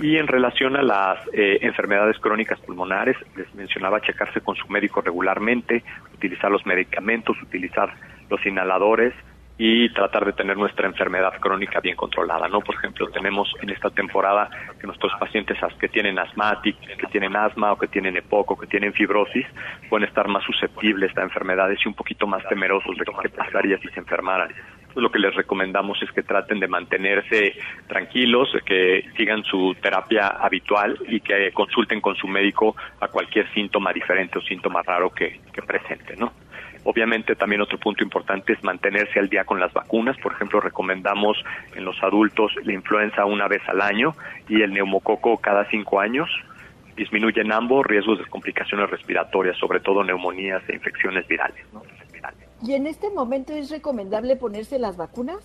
[0.00, 5.00] Y en relación a las eh, enfermedades crónicas pulmonares, les mencionaba checarse con su médico
[5.02, 5.82] regularmente,
[6.14, 7.92] utilizar los medicamentos, utilizar
[8.30, 9.12] los inhaladores
[9.62, 12.60] y tratar de tener nuestra enfermedad crónica bien controlada, ¿no?
[12.60, 14.48] Por ejemplo, tenemos en esta temporada
[14.80, 18.66] que nuestros pacientes que tienen asmáticos, que tienen asma o que tienen EPOC o que
[18.66, 19.44] tienen fibrosis,
[19.90, 23.88] pueden estar más susceptibles a enfermedades y un poquito más temerosos de qué pasaría si
[23.88, 24.48] se enfermaran
[24.94, 27.54] lo que les recomendamos es que traten de mantenerse
[27.86, 33.92] tranquilos, que sigan su terapia habitual y que consulten con su médico a cualquier síntoma
[33.92, 36.32] diferente o síntoma raro que, que presente, ¿no?
[36.84, 40.16] Obviamente también otro punto importante es mantenerse al día con las vacunas.
[40.18, 41.36] Por ejemplo, recomendamos
[41.74, 44.14] en los adultos la influenza una vez al año
[44.48, 46.30] y el neumococo cada cinco años.
[46.96, 51.64] Disminuyen ambos riesgos de complicaciones respiratorias, sobre todo neumonías e infecciones virales.
[51.72, 51.82] ¿no?
[52.62, 55.38] ¿Y en este momento es recomendable ponerse las vacunas?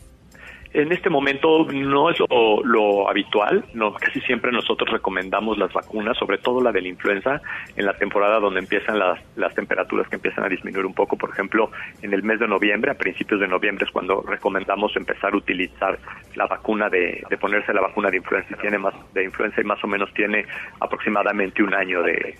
[0.75, 6.37] En este momento no es lo, habitual, no, casi siempre nosotros recomendamos las vacunas, sobre
[6.37, 7.41] todo la de la influenza,
[7.77, 11.15] en la temporada donde empiezan las, las temperaturas que empiezan a disminuir un poco.
[11.15, 15.33] Por ejemplo, en el mes de noviembre, a principios de noviembre es cuando recomendamos empezar
[15.33, 15.97] a utilizar
[16.35, 18.57] la vacuna de, de ponerse la vacuna de influenza.
[18.57, 20.45] Tiene más de influenza y más o menos tiene
[20.81, 22.35] aproximadamente un año de,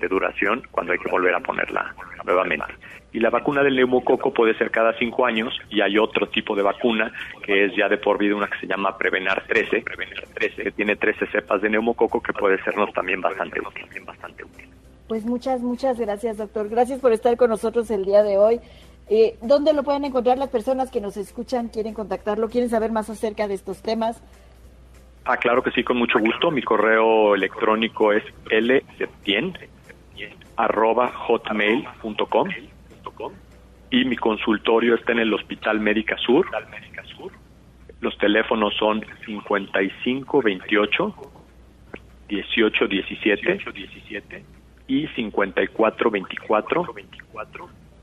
[0.00, 2.74] de duración cuando hay que volver a ponerla nuevamente
[3.12, 6.62] y la vacuna del neumococo puede ser cada cinco años y hay otro tipo de
[6.62, 7.12] vacuna
[7.44, 10.70] que es ya de por vida una que se llama Prevenar 13, Prevenar 13 que
[10.72, 14.66] tiene 13 cepas de neumococo que puede sernos también bastante útil, bastante útil.
[15.08, 18.60] Pues muchas, muchas gracias doctor, gracias por estar con nosotros el día de hoy.
[19.10, 23.10] Eh, ¿Dónde lo pueden encontrar las personas que nos escuchan, quieren contactarlo, quieren saber más
[23.10, 24.22] acerca de estos temas?
[25.24, 26.50] Ah, claro que sí, con mucho gusto.
[26.50, 29.56] Mi correo electrónico es lseptien
[30.56, 32.48] arroba hotmail.com
[33.92, 36.46] y mi consultorio está en el Hospital Médica Sur.
[38.00, 41.14] Los teléfonos son 5528
[42.28, 44.44] 1817
[44.88, 46.86] y 5424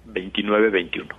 [0.05, 1.09] 2921.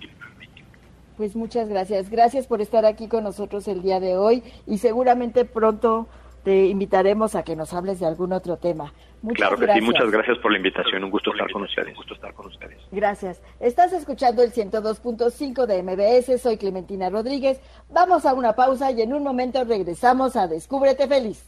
[1.17, 2.09] Pues muchas gracias.
[2.09, 6.07] Gracias por estar aquí con nosotros el día de hoy y seguramente pronto
[6.45, 8.93] te invitaremos a que nos hables de algún otro tema.
[9.23, 11.95] Muchas claro que sí, muchas gracias por la invitación, un gusto estar con ustedes.
[11.95, 12.79] gusto estar con ustedes.
[12.91, 13.41] Gracias.
[13.61, 17.61] Estás escuchando el 102.5 de MBS, soy Clementina Rodríguez.
[17.91, 21.45] Vamos a una pausa y en un momento regresamos a Descúbrete Feliz.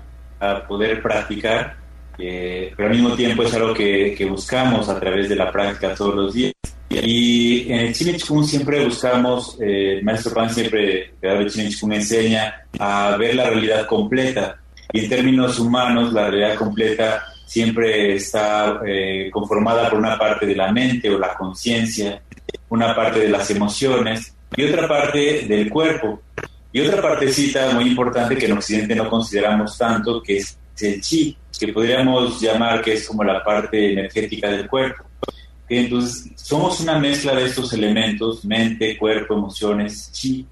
[0.68, 1.78] poder practicar,
[2.18, 6.16] eh, pero al mismo tiempo es algo que, buscamos a través de la práctica todos
[6.16, 6.54] los días.
[6.90, 11.94] Y en el Shinen Shikun siempre buscamos, eh, el maestro Pan siempre, el Shinen Shikun
[11.94, 14.58] enseña a ver la realidad completa.
[14.92, 20.56] Y en términos humanos, la realidad completa siempre está eh, conformada por una parte de
[20.56, 22.22] la mente o la conciencia,
[22.70, 26.22] una parte de las emociones y otra parte del cuerpo.
[26.72, 31.38] Y otra partecita muy importante que en Occidente no consideramos tanto, que es el chi,
[31.60, 35.04] que podríamos llamar que es como la parte energética del cuerpo.
[35.68, 40.46] Entonces, somos una mezcla de estos elementos, mente, cuerpo, emociones, chi,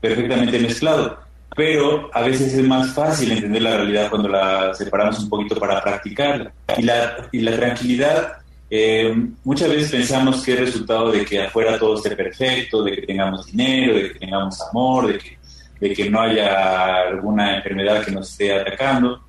[0.00, 1.26] perfectamente mezclado
[1.56, 5.82] pero a veces es más fácil entender la realidad cuando la separamos un poquito para
[5.82, 6.52] practicarla.
[6.76, 8.32] Y la, y la tranquilidad,
[8.68, 13.02] eh, muchas veces pensamos que es resultado de que afuera todo esté perfecto, de que
[13.02, 15.35] tengamos dinero, de que tengamos amor, de que,
[15.80, 19.22] de que no haya alguna enfermedad que nos esté atacando,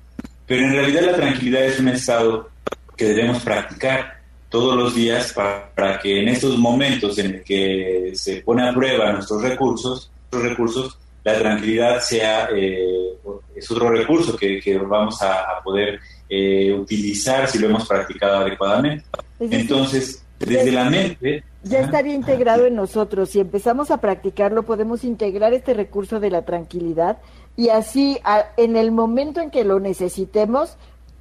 [0.46, 2.48] pero en realidad la tranquilidad es un estado
[2.96, 4.18] que debemos practicar
[4.48, 9.12] todos los días para, para que en estos momentos en que se pone a prueba
[9.12, 13.14] nuestros recursos, nuestros recursos la tranquilidad sea eh,
[13.54, 19.04] es otro recurso que, vamos a, poder eh, utilizar si lo hemos practicado adecuadamente.
[19.40, 21.44] Entonces, desde la mente...
[21.64, 23.30] Ya estaría integrado en nosotros.
[23.30, 27.18] Si empezamos a practicarlo, podemos integrar este recurso de la tranquilidad
[27.56, 28.20] y así
[28.56, 30.76] en el momento en que lo necesitemos,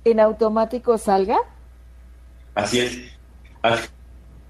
[0.05, 1.37] en automático salga.
[2.53, 2.99] Así es.
[3.63, 3.79] Al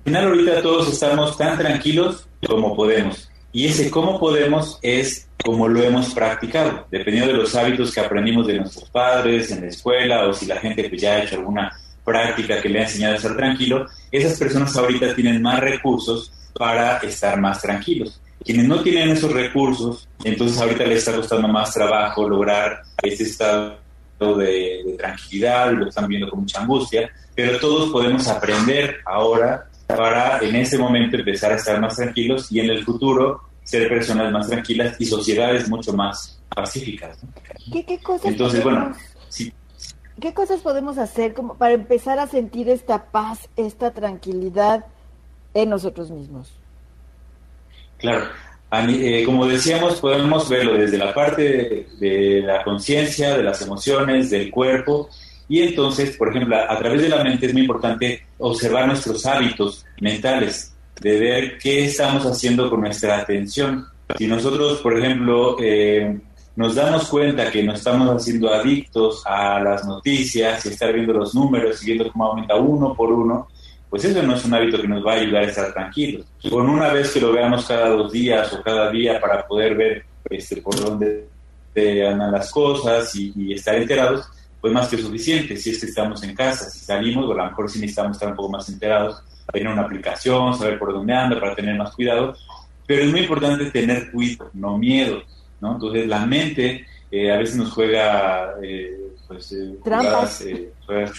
[0.03, 3.32] final ahorita todos estamos tan tranquilos como podemos.
[3.53, 8.45] Y ese cómo podemos es como lo hemos practicado, dependiendo de los hábitos que aprendimos
[8.47, 11.72] de nuestros padres en la escuela o si la gente pues, ya ha hecho alguna
[12.08, 16.99] práctica que le ha enseñado a estar tranquilo, esas personas ahorita tienen más recursos para
[16.99, 18.22] estar más tranquilos.
[18.45, 23.78] Quienes no tienen esos recursos, entonces ahorita les está costando más trabajo lograr ese estado
[24.20, 30.39] de, de tranquilidad, lo están viendo con mucha angustia, pero todos podemos aprender ahora para
[30.39, 34.47] en este momento empezar a estar más tranquilos y en el futuro ser personas más
[34.47, 37.20] tranquilas y sociedades mucho más pacíficas.
[37.70, 38.95] ¿Qué, cosas Entonces, bueno,
[40.20, 44.86] ¿qué cosas podemos hacer como para empezar a sentir esta paz, esta tranquilidad
[45.53, 46.51] en nosotros mismos?
[47.97, 48.26] Claro,
[48.72, 54.51] eh, como decíamos, podemos verlo desde la parte de, la conciencia, de las emociones, del
[54.51, 55.09] cuerpo,
[55.49, 59.86] y entonces, por ejemplo, a través de la mente es muy importante observar nuestros hábitos
[60.01, 63.88] mentales, de ver qué estamos haciendo con nuestra atención.
[64.18, 66.20] Si nosotros, por ejemplo, eh,
[66.58, 71.36] nos damos cuenta que nos estamos haciendo adictos a las noticias y estar viendo los
[71.36, 73.47] números y viendo cómo aumenta uno por uno,
[73.88, 76.26] pues eso no es un hábito que nos va a ayudar a estar tranquilos.
[76.49, 80.05] Con una vez que lo veamos cada dos días o cada día para poder ver
[80.32, 81.28] este, por dónde
[82.10, 84.28] andan las cosas y, estar enterados,
[84.60, 85.55] pues más que suficiente.
[85.58, 88.30] Si es que estamos en casa, si salimos, o a lo mejor sí necesitamos estar
[88.30, 92.36] un poco más enterados tener una aplicación, saber por dónde anda para tener más cuidado,
[92.86, 95.22] pero es muy importante tener cuidado, no miedo,
[95.62, 95.74] ¿no?
[95.74, 98.97] Entonces la mente eh, a veces nos juega, eh,
[99.28, 100.45] pues, eh, trampas.
[100.86, 101.12] juega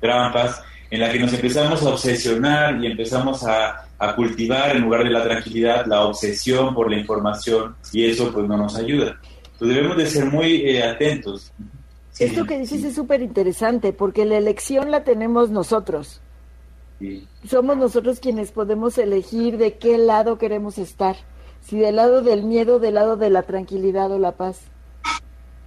[0.00, 5.04] trampas, en la que nos empezamos a obsesionar y empezamos a, a, cultivar en lugar
[5.04, 9.18] de la tranquilidad la obsesión por la información y eso pues no nos ayuda.
[9.52, 11.52] Entonces debemos de ser muy atentos.
[12.18, 16.20] Esto que dices es súper interesante porque la elección la tenemos nosotros.
[17.48, 21.16] Somos nosotros quienes podemos elegir de qué lado queremos estar,
[21.66, 24.60] si del lado del miedo, del lado de la tranquilidad o la paz.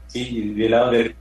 [0.07, 1.15] Sí, del lado del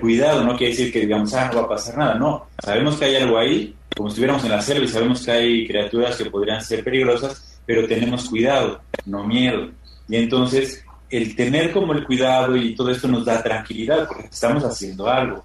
[0.00, 2.46] cuidado, no quiere decir que digamos, ah, no va a pasar nada, no.
[2.62, 6.16] Sabemos que hay algo ahí, como estuviéramos en la selva y sabemos que hay criaturas
[6.16, 9.70] que podrían ser peligrosas, pero tenemos cuidado, no miedo.
[10.08, 14.64] Y entonces el tener como el cuidado y todo esto nos da tranquilidad porque estamos
[14.64, 15.44] haciendo algo,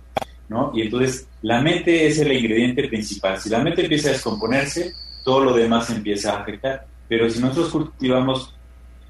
[0.50, 0.72] ¿no?
[0.74, 3.40] Y entonces la mente es el ingrediente principal.
[3.40, 4.92] Si la mente empieza a descomponerse,
[5.24, 6.86] todo lo demás empieza a afectar.
[7.12, 8.56] Pero si nosotros cultivamos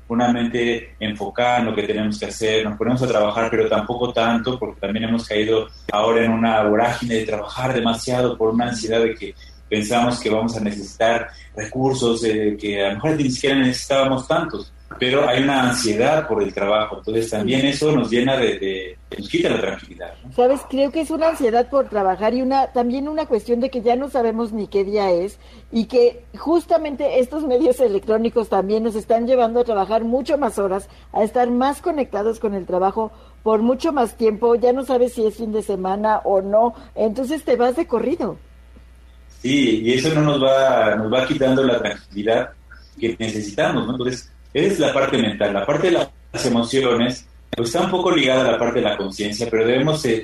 [0.08, 4.12] una mente enfocada en lo que tenemos que hacer, nos ponemos a trabajar, pero tampoco
[4.12, 9.04] tanto, porque también hemos caído ahora en una vorágine de trabajar demasiado por una ansiedad
[9.04, 9.36] de que
[9.70, 14.74] pensamos que vamos a necesitar recursos eh, que a lo mejor ni siquiera necesitábamos tantos
[15.00, 19.50] pero hay una ansiedad por el trabajo, entonces también eso nos llena de, nos quita
[19.50, 20.14] la tranquilidad.
[20.36, 23.82] Sabes, creo que es una ansiedad por trabajar y una también una cuestión de que
[23.82, 25.40] ya no sabemos ni qué día es
[25.72, 30.90] y que justamente estos medios electrónicos también nos están llevando a trabajar mucho más horas,
[31.14, 33.12] a estar más conectados con el trabajo
[33.44, 37.44] por mucho más tiempo, ya no sabes si es fin de semana o no, entonces
[37.44, 38.38] te vas de corrido.
[39.42, 42.52] Sí, y eso no nos va, nos va quitando la tranquilidad
[43.00, 43.94] que necesitamos, ¿no?
[43.94, 45.54] Entonces, es la parte mental.
[45.54, 48.98] La parte de las emociones pues está un poco ligada a la parte de la
[48.98, 50.24] conciencia, pero debemos, eh,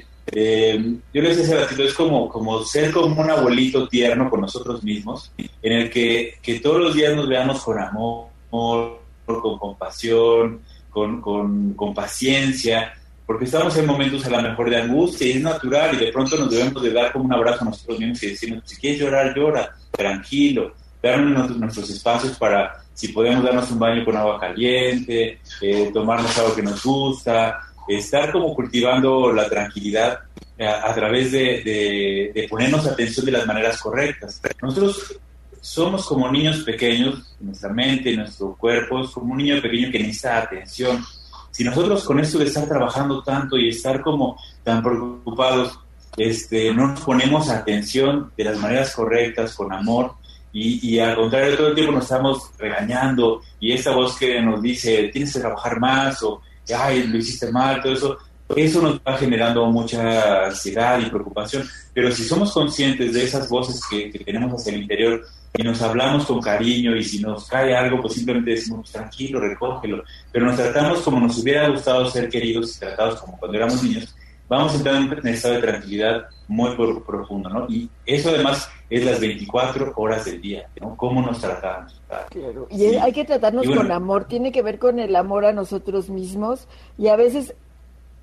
[1.13, 5.32] yo les decía hace es como, como ser como un abuelito tierno con nosotros mismos,
[5.61, 11.73] en el que, que todos los días nos veamos con amor, con compasión, con, con,
[11.73, 12.93] con paciencia,
[13.25, 16.38] porque estamos en momentos a lo mejor de angustia y es natural y de pronto
[16.38, 19.36] nos debemos de dar como un abrazo a nosotros mismos y decirnos, si quieres llorar,
[19.36, 20.73] llora, tranquilo,
[21.03, 26.55] darnos nuestros espacios para si podemos darnos un baño con agua caliente, eh, tomarnos algo
[26.55, 30.17] que nos gusta, estar como cultivando la tranquilidad
[30.59, 34.41] a, través de, ponernos atención de las maneras correctas.
[34.63, 35.15] Nosotros
[35.61, 40.39] somos como niños pequeños, nuestra mente, nuestro cuerpo, es como un niño pequeño que necesita
[40.39, 41.05] atención.
[41.51, 45.79] Si nosotros con esto de estar trabajando tanto y estar como tan preocupados,
[46.17, 50.15] este, no nos ponemos atención de las maneras correctas, con amor,
[50.53, 55.09] y, al contrario, todo el tiempo nos estamos regañando y esa voz que nos dice,
[55.13, 56.41] tienes que trabajar más o,
[56.75, 58.17] ay, lo hiciste mal, todo eso,
[58.55, 61.67] eso nos va generando mucha ansiedad y preocupación.
[61.93, 65.21] Pero si somos conscientes de esas voces que, tenemos hacia el interior
[65.53, 70.03] y nos hablamos con cariño y si nos cae algo, pues simplemente decimos, tranquilo, recógelo.
[70.31, 74.15] Pero nos tratamos como nos hubiera gustado ser queridos y tratados como cuando éramos niños,
[74.47, 76.75] vamos a entrar en un estado de tranquilidad muy
[77.05, 77.65] profundo, ¿no?
[77.67, 80.95] Y eso además es las 24 horas del día, ¿no?
[80.95, 81.99] ¿Cómo nos tratamos?
[82.29, 86.09] Claro, y hay que tratarnos con amor, tiene que ver con el amor a nosotros
[86.09, 86.67] mismos
[86.97, 87.53] y a veces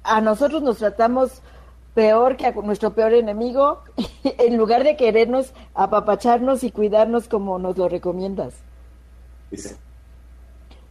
[0.03, 1.43] a nosotros nos tratamos
[1.95, 3.83] peor que a nuestro peor enemigo
[4.25, 8.55] en lugar de querernos apapacharnos y cuidarnos como nos lo recomiendas.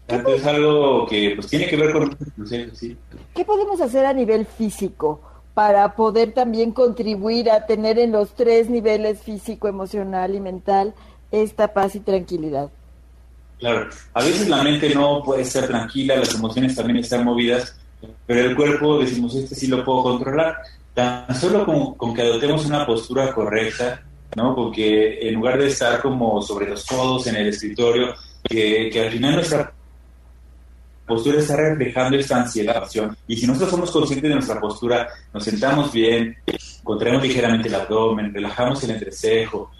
[0.08, 2.18] Es algo que pues tiene que ver con...
[2.74, 2.97] ¿sí?
[3.34, 5.22] ¿Qué podemos hacer a nivel físico?
[5.54, 10.93] para poder también contribuir a tener en los tres niveles físico, emocional y mental
[11.32, 12.70] esta paz y tranquilidad.
[13.60, 17.76] Claro, a veces la mente no puede estar tranquila, las emociones también están movidas,
[18.26, 20.58] pero el cuerpo, decimos, este sí lo puedo controlar.
[20.93, 24.04] Tan solo con, con que adoptemos una postura correcta,
[24.36, 24.54] ¿no?
[24.54, 29.12] Porque en lugar de estar como sobre los codos en el escritorio, que, que al
[29.12, 29.74] final nuestra
[31.06, 32.84] postura está reflejando esta ansiedad.
[33.28, 36.36] Y si nosotros somos conscientes de nuestra postura, nos sentamos bien,
[36.84, 39.72] contraemos ligeramente el abdomen, relajamos el entrecejo,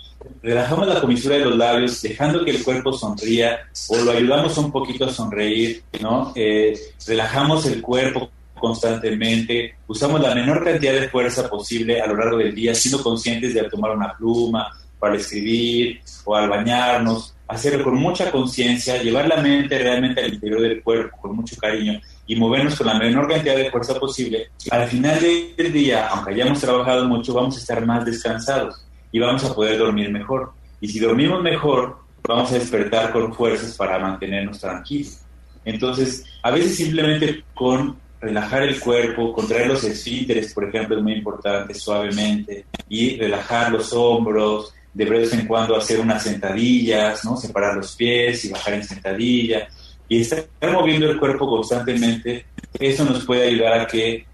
[0.42, 3.60] relajamos la comisura de los labios, dejando que el cuerpo sonría
[3.90, 6.32] o lo ayudamos un poquito a sonreír, ¿no?
[6.36, 12.38] Eh, relajamos el cuerpo constantemente, usamos la menor cantidad de fuerza posible a lo largo
[12.38, 14.70] del día, siendo conscientes de tomar una pluma
[15.00, 20.62] para escribir o al bañarnos, hacerlo con mucha conciencia, llevar la mente realmente al interior
[20.62, 24.88] del cuerpo con mucho cariño y movernos con la menor cantidad de fuerza posible, al
[24.88, 25.20] final
[25.58, 29.78] del día, aunque hayamos trabajado mucho, vamos a estar más descansados y vamos a poder
[29.78, 30.52] dormir mejor.
[30.82, 31.98] Y si dormimos mejor,
[32.28, 35.20] vamos a despertar con fuerzas para mantenernos tranquilos.
[35.66, 41.14] Entonces, a veces simplemente con relajar el cuerpo, contraer los esfínteres, por ejemplo, es muy
[41.14, 47.36] importante, suavemente, y relajar los hombros, de vez en cuando hacer unas sentadillas, ¿no?
[47.36, 49.68] Separar los pies y bajar en sentadilla.
[50.08, 52.46] Y estar moviendo el cuerpo constantemente,
[52.80, 54.26] eso nos puede ayudar a que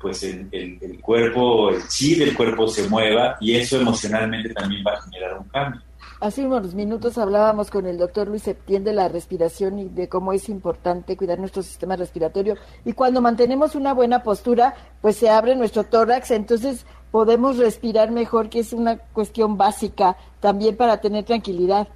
[0.00, 4.92] pues el, el, cuerpo, el chi del cuerpo se mueva y eso emocionalmente también va
[4.92, 5.82] a generar un cambio.
[6.20, 10.32] Hace unos minutos hablábamos con el doctor Luis Septién de la respiración y de cómo
[10.32, 12.56] es importante cuidar nuestro sistema respiratorio.
[12.84, 18.50] Y cuando mantenemos una buena postura, pues se abre nuestro tórax, entonces podemos respirar mejor,
[18.50, 21.86] que es una cuestión básica también para tener tranquilidad.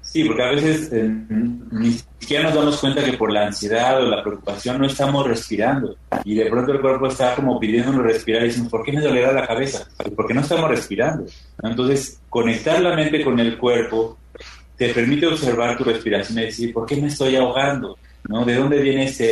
[0.00, 1.14] Sí, porque a veces eh,
[1.72, 5.94] ni siquiera nos damos cuenta que por la ansiedad o la preocupación no estamos respirando
[6.24, 9.30] y de pronto el cuerpo está como pidiéndonos respirar y decimos, ¿por qué me dolerá
[9.34, 9.86] la cabeza?
[10.16, 11.26] Porque no estamos respirando.
[11.62, 14.16] Entonces, conectar la mente con el cuerpo
[14.78, 17.98] te permite observar tu respiración y decir, ¿por qué me estoy ahogando?
[18.26, 18.42] ¿No?
[18.42, 19.22] ¿De dónde viene esta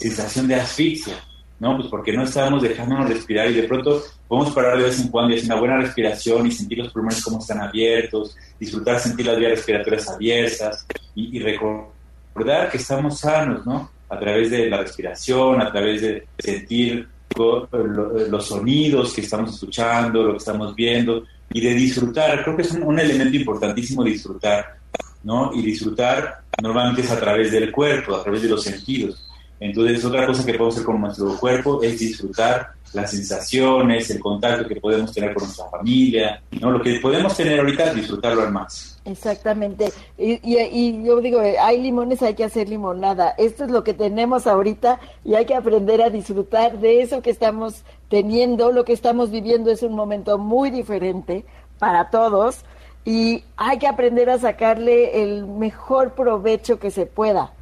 [0.00, 1.16] sensación de asfixia?
[1.58, 1.76] ¿No?
[1.76, 5.32] Pues porque no estamos dejándonos respirar y de pronto podemos parar de vez en cuando
[5.32, 9.38] y hacer una buena respiración y sentir los pulmones como están abiertos, disfrutar sentir las
[9.38, 13.90] vías respiratorias abiertas y, recordar que estamos sanos, ¿no?
[14.08, 20.32] A través de la respiración, a través de sentir los sonidos que estamos escuchando, lo
[20.32, 22.42] que estamos viendo y de disfrutar.
[22.42, 24.76] Creo que es un, elemento importantísimo disfrutar,
[25.22, 25.52] ¿no?
[25.54, 29.25] Y disfrutar normalmente es a través del cuerpo, a través de los sentidos.
[29.58, 34.68] Entonces, otra cosa que podemos hacer con nuestro cuerpo es disfrutar las sensaciones, el contacto
[34.68, 36.70] que podemos tener con nuestra familia, ¿no?
[36.70, 39.00] Lo que podemos tener ahorita, disfrutarlo al más.
[39.04, 39.92] Exactamente.
[40.18, 43.30] Y, y, yo digo, hay limones, hay que hacer limonada.
[43.38, 47.30] Esto es lo que tenemos ahorita y hay que aprender a disfrutar de eso que
[47.30, 48.72] estamos teniendo.
[48.72, 51.44] Lo que estamos viviendo es un momento muy diferente
[51.78, 52.64] para todos
[53.04, 57.52] y hay que aprender a sacarle el mejor provecho que se pueda.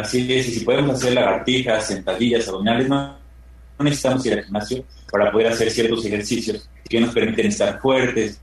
[0.00, 3.20] Así es, y si podemos hacer lagartijas, sentadillas, abdominales, no
[3.80, 8.38] no necesitamos ir al gimnasio para poder hacer ciertos ejercicios que nos permiten estar fuertes,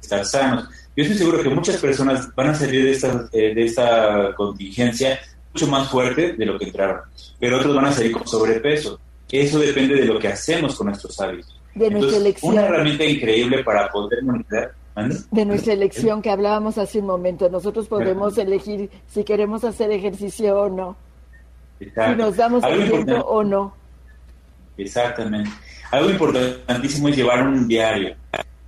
[0.00, 0.68] estar sanos.
[0.96, 5.18] Yo estoy seguro que muchas personas van a salir de esta, eh, de esta contingencia
[5.52, 7.00] mucho más fuerte de lo que entraron,
[7.40, 9.00] pero otros van a salir con sobrepeso.
[9.28, 11.60] Eso depende de lo que hacemos con nuestros hábitos.
[11.74, 12.52] De elección.
[12.52, 14.72] Una herramienta increíble para poder monitorear.
[15.30, 17.48] De nuestra elección que hablábamos hace un momento.
[17.48, 20.96] Nosotros podemos elegir si queremos hacer ejercicio o no.
[21.78, 21.86] Si
[22.16, 23.74] nos damos tiempo o no.
[24.76, 25.50] Exactamente.
[25.90, 28.14] Algo importantísimo es llevar un diario.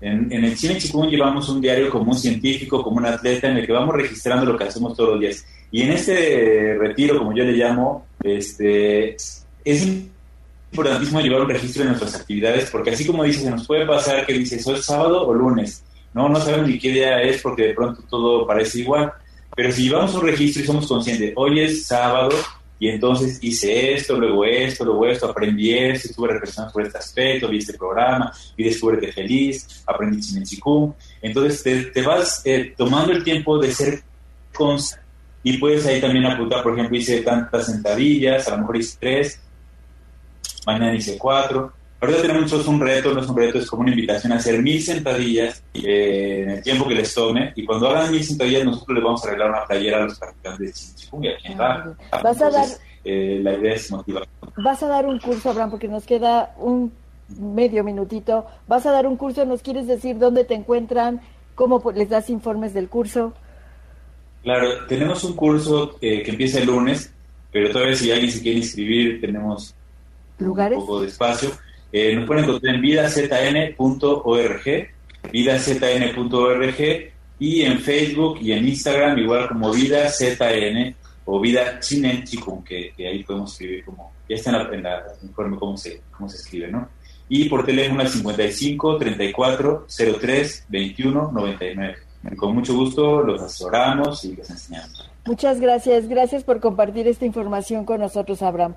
[0.00, 3.66] En, el Cine Chikung llevamos un diario como un científico, como un atleta, en el
[3.66, 5.46] que vamos registrando lo que hacemos todos los días.
[5.70, 9.14] Y en este retiro, como yo le llamo, este,
[9.64, 9.86] es
[10.72, 14.26] importantísimo llevar un registro de nuestras actividades, porque así como dice, se nos puede pasar
[14.26, 15.84] que dice, ¿soy sábado o lunes?
[16.14, 19.12] No, no sabemos ni qué día es porque de pronto todo parece igual.
[19.54, 22.30] Pero si llevamos un registro y somos conscientes, hoy es sábado,
[22.82, 27.48] y entonces hice esto, luego esto, luego esto, aprendí esto, estuve reflexionando sobre este aspecto,
[27.48, 30.44] vi este programa, vi Descúbrete Feliz, aprendí Chinen
[31.20, 34.02] Entonces te, vas eh, tomando el tiempo de ser
[34.52, 35.02] constante
[35.44, 39.40] y puedes ahí también apuntar, por ejemplo, hice tantas sentadillas, a lo mejor hice tres,
[40.66, 41.72] mañana hice cuatro.
[42.02, 44.82] Ahorita tenemos un reto, no es un reto, es como una invitación a hacer mil
[44.82, 47.52] sentadillas eh, en el tiempo que les tome.
[47.54, 50.96] Y cuando hagan mil sentadillas, nosotros les vamos a arreglar una playera a los practicantes
[50.96, 52.66] de Chikung aquí en ah, Vas a dar,
[53.04, 54.26] eh, la idea es motivar.
[54.56, 56.92] Vas a dar un curso, Abraham, porque nos queda un
[57.38, 58.46] medio minutito.
[58.66, 61.20] Vas a dar un curso, ¿nos quieres decir dónde te encuentran?
[61.54, 63.32] ¿Cómo les das informes del curso?
[64.42, 67.14] Claro, tenemos un curso eh, que empieza el lunes,
[67.52, 69.72] pero todavía si alguien se quiere inscribir, tenemos
[70.40, 70.76] ¿Lugares?
[70.76, 71.50] un poco de espacio.
[71.92, 74.64] Eh, nos pueden encontrar en vidazn.org,
[75.30, 82.24] vidazn.org y en Facebook y en Instagram igual como VidaZN o Vida Chinen
[82.64, 86.36] que, que, ahí podemos escribir como, ya está en la, informe cómo se, cómo se
[86.36, 86.88] escribe, ¿no?
[87.28, 89.86] Y por teléfono al 55 34
[90.20, 91.96] 03 21 99.
[92.36, 95.10] con mucho gusto los asesoramos y les enseñamos.
[95.24, 98.74] Muchas gracias, gracias por compartir esta información con nosotros, Abraham.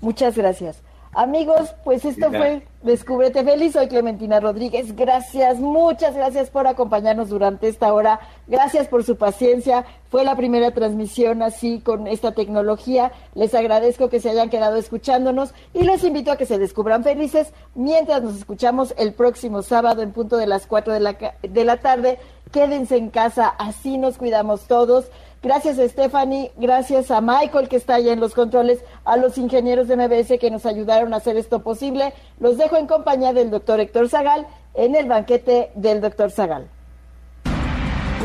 [0.00, 0.82] Muchas gracias.
[1.12, 3.72] Amigos, pues esto fue Descúbrete Feliz.
[3.72, 4.94] Soy Clementina Rodríguez.
[4.94, 8.20] Gracias, muchas gracias por acompañarnos durante esta hora.
[8.46, 9.84] Gracias por su paciencia.
[10.10, 13.10] Fue la primera transmisión así con esta tecnología.
[13.34, 17.52] Les agradezco que se hayan quedado escuchándonos y les invito a que se descubran felices
[17.74, 21.78] mientras nos escuchamos el próximo sábado en punto de las 4 de la, de la
[21.78, 22.18] tarde.
[22.52, 25.10] Quédense en casa, así nos cuidamos todos.
[25.42, 29.86] Gracias a Stephanie, gracias a Michael que está allá en los controles, a los ingenieros
[29.86, 32.12] de MBS que nos ayudaron a hacer esto posible.
[32.40, 36.68] Los dejo en compañía del doctor Héctor Zagal en el banquete del doctor Zagal.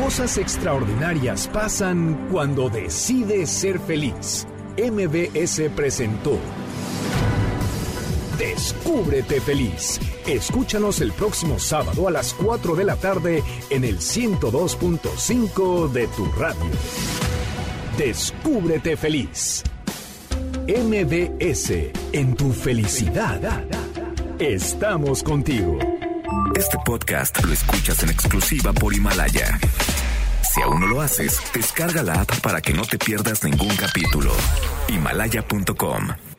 [0.02, 4.46] Cosas extraordinarias pasan cuando decides ser feliz.
[4.76, 6.36] MBS presentó
[8.38, 10.00] Descúbrete feliz.
[10.26, 16.26] Escúchanos el próximo sábado a las 4 de la tarde en el 102.5 de tu
[16.32, 16.70] radio.
[17.96, 19.62] Descúbrete feliz.
[20.66, 23.64] MBS, en tu felicidad.
[24.38, 25.78] Estamos contigo.
[26.56, 29.58] Este podcast lo escuchas en exclusiva por Himalaya.
[30.54, 34.32] Si aún no lo haces, descarga la app para que no te pierdas ningún capítulo.
[34.88, 36.33] Himalaya.com